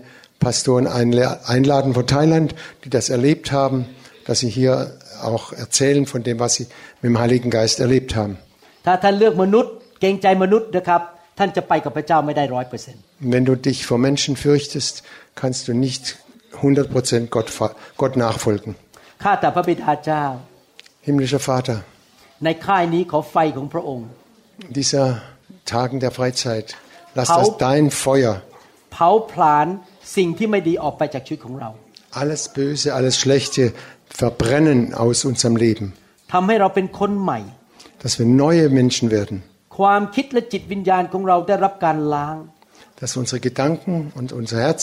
[0.46, 2.48] Pastoren einla- einladen von Thailand,
[2.82, 3.78] die das erlebt haben,
[4.26, 4.74] dass sie hier
[5.28, 6.66] auch erzählen von dem, was sie
[7.02, 8.34] mit dem Heiligen Geist erlebt haben.
[8.86, 11.02] ถ้าท่านเลือกมนุษย์ เกรงใจมนุษย์นะครับ
[11.38, 14.94] ท่านจะไปกับพระเจ้าไม่ได้ร้อยเปอร์เซ็นต์ Und wenn du dich vor Menschen fürchtest,
[15.40, 16.02] kannst du nicht
[16.62, 18.70] 100% Gott, fa- Gott nachfolgen.
[19.22, 20.24] ข้าแต่พระบิดาเจ้า
[21.06, 21.78] Himmlischer Vater,
[22.44, 24.06] ในค่ายนี้ขอไฟของพระองค์
[24.68, 25.04] in dieser
[25.74, 26.66] Tagen der Freizeit,
[27.18, 28.34] lass Hau- das dein Feuer,
[28.92, 29.66] เผาผลาญ
[30.16, 31.70] สิ่งที่ไม่ดีออกไปจากชีวิตของเรา
[32.22, 33.64] alles Böse, alles Schlechte
[34.20, 35.86] verbrennen aus unserem Leben,
[36.32, 37.40] ทำให้เราเป็นคนใหม่
[38.02, 39.36] dass wir neue Menschen werden,
[39.78, 42.36] ความคิดและจิตวิญญาณของเราได้รับการล้าง
[43.00, 44.82] dass unsere Gedanken und unser Herz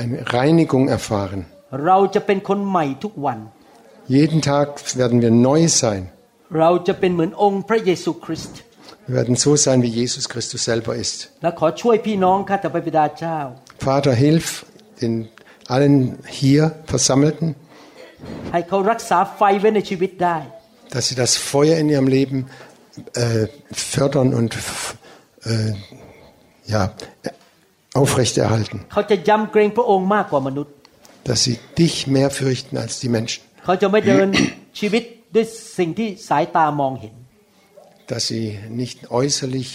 [0.00, 1.40] eine Reinigung erfahren.
[1.86, 3.38] เราจะเป็นคนใหม่ทุกวัน
[4.16, 4.68] Jeden Tag
[5.00, 6.02] werden wir neu sein.
[6.58, 8.58] เราจะเป็นเหมือนองค์พระเยซูคริสต์
[9.06, 11.16] Wir werden so sein, wie Jesus Christus selber ist.
[11.42, 13.38] และขอช่วยพี่น้องข้าแต่พระบิดาเจ้า
[13.88, 14.46] Vater, hilf
[15.00, 15.12] den
[15.74, 15.96] allen
[16.38, 16.62] hier
[16.94, 17.48] Versammelten,
[18.52, 20.38] ให้เขารักษาไฟไว้ในชีวิตได้
[20.94, 22.38] dass sie das Feuer in ihrem Leben
[23.24, 23.46] äh,
[23.94, 24.96] fördern und f-
[25.52, 25.72] äh,
[26.74, 26.82] ja,
[28.02, 28.76] aufrechterhalten.
[28.92, 30.74] เขาจะยำเกรงพระองค์มากกว่ามนุษย์
[31.28, 33.40] Dass sie dich mehr fürchten als die Menschen.
[33.64, 34.28] เขาจะไม่เดิน
[34.78, 35.02] ชีวิต
[35.34, 35.46] ด้วย
[35.78, 37.14] สิ่งที่สายตามองเห็น
[38.10, 38.44] Dass sie
[38.82, 39.70] nicht äußerlich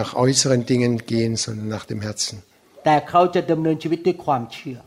[0.00, 2.36] nach äußeren Dingen gehen, sondern nach dem Herzen.
[2.84, 4.78] แต่เขาจะดำเนินชีวิตด้วยความเชื่อ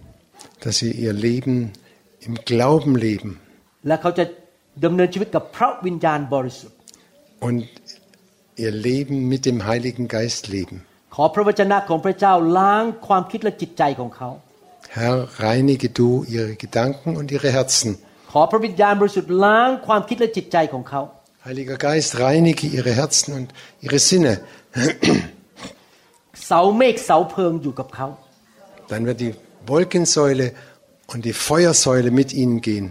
[0.64, 1.55] Dass sie ihr Leben
[2.28, 3.32] im Glauben leben
[3.88, 4.24] และเขาจะ
[4.86, 6.78] ดำเนินชีวิตกับพระวิญญาณบริสุทธิ์
[7.47, 7.60] und
[8.64, 10.78] ihr Leben mit dem Heiligen Geist leben.
[11.16, 14.30] ขอพระวจนะของพระเจ้าล้างความคิดและจิตใจของเขา
[14.97, 17.91] Herr, reinige du ihre Gedanken und ihre Herzen.
[18.32, 21.01] ขอพระวิญญาณบริสุทธิ์ล้างความคิดและจิตใจของเขา
[21.47, 23.47] Heiliger Geist, reinige ihre Herzen und
[23.86, 24.34] ihre Sinne.
[26.45, 28.07] เสาเมฆเสาเพลิงอยู่กับเขา
[28.91, 29.34] Dann wird die
[29.72, 30.45] Wolkensäule
[31.12, 32.86] und die Feuersäule mit ihnen gehen.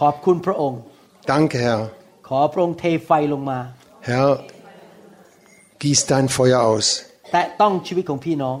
[0.00, 0.80] ขอบคุณพระองค์
[1.32, 1.80] Danke, Herr.
[2.28, 3.58] ขอพระองค์เทไฟลงมา
[4.08, 4.30] Herr,
[5.82, 6.86] gieß dein Feuer aus
[7.32, 8.58] แตะต้องชีวิตของพี่น้อง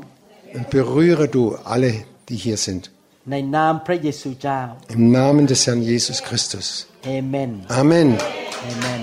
[0.56, 1.42] und berühre du
[1.72, 1.92] alle,
[2.28, 2.82] die hier sind.
[3.30, 4.60] ในนามพระเยซูเจ้า
[4.96, 6.66] Im Namen des Herrn Jesus Christus.
[7.04, 8.08] เอเมน Amen.
[8.62, 9.02] เอเมน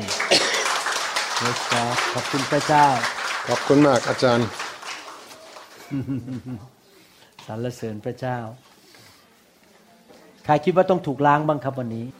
[1.40, 1.74] เยส
[2.14, 2.86] ขอบคุณพระเจ้า
[3.48, 4.48] ขอบคุณมากอาจารย์
[7.46, 8.38] สรรเสริญพระเจ้า
[10.46, 12.06] ใครคิดว่าต้องถูกล้างบ้างครับวันนี้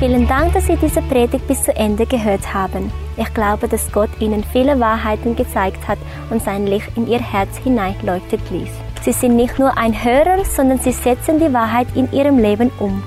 [0.00, 2.90] Vielen Dank, dass Sie diese Predigt bis zu Ende gehört haben.
[3.16, 5.98] Ich glaube, dass Gott Ihnen viele Wahrheiten gezeigt hat
[6.30, 8.85] und sein Licht in Ihr Herz hineinleuchtet ließ.
[9.06, 13.02] Sie sind nicht nur ein Hörer, sondern Sie setzen die Wahrheit in Ihrem Leben um.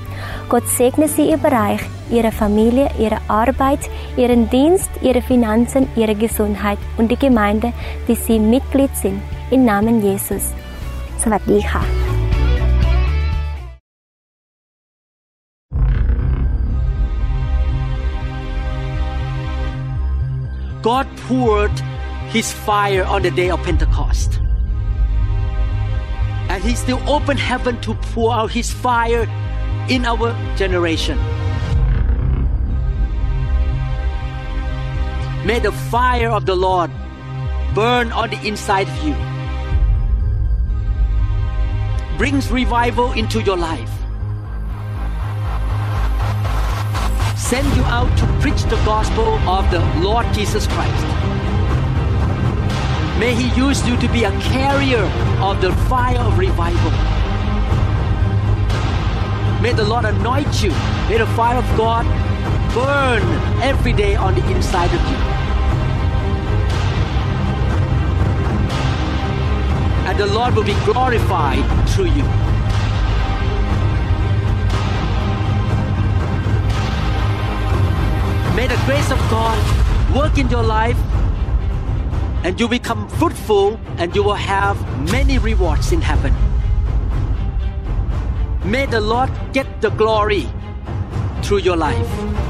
[0.47, 3.79] Gott segne sie ihr Bereich, ihre Familie, ihre Arbeit,
[4.15, 7.73] ihren Dienst, ihre Finanzen, ihre Gesundheit und die Gemeinde,
[8.07, 9.21] die sie Mitglied sind.
[9.51, 10.53] Im Namen Jesus.
[11.23, 11.83] สวัสดีค่ะ
[20.89, 21.75] God poured
[22.35, 24.29] his fire on the day of Pentecost.
[26.50, 29.22] And he still opened heaven to pour out his fire
[29.88, 31.16] in our generation.
[35.46, 36.90] May the fire of the Lord
[37.72, 39.14] burn on the inside of you.
[42.18, 43.92] Brings revival into your life.
[47.38, 51.39] Send you out to preach the gospel of the Lord Jesus Christ.
[53.20, 55.04] May He use you to be a carrier
[55.42, 56.90] of the fire of revival.
[59.60, 60.70] May the Lord anoint you.
[61.10, 62.06] May the fire of God
[62.74, 63.20] burn
[63.62, 65.18] every day on the inside of you.
[70.08, 72.24] And the Lord will be glorified through you.
[78.56, 79.58] May the grace of God
[80.16, 80.96] work in your life
[82.44, 84.76] and you become fruitful and you will have
[85.10, 86.34] many rewards in heaven.
[88.64, 90.46] May the Lord get the glory
[91.42, 92.49] through your life.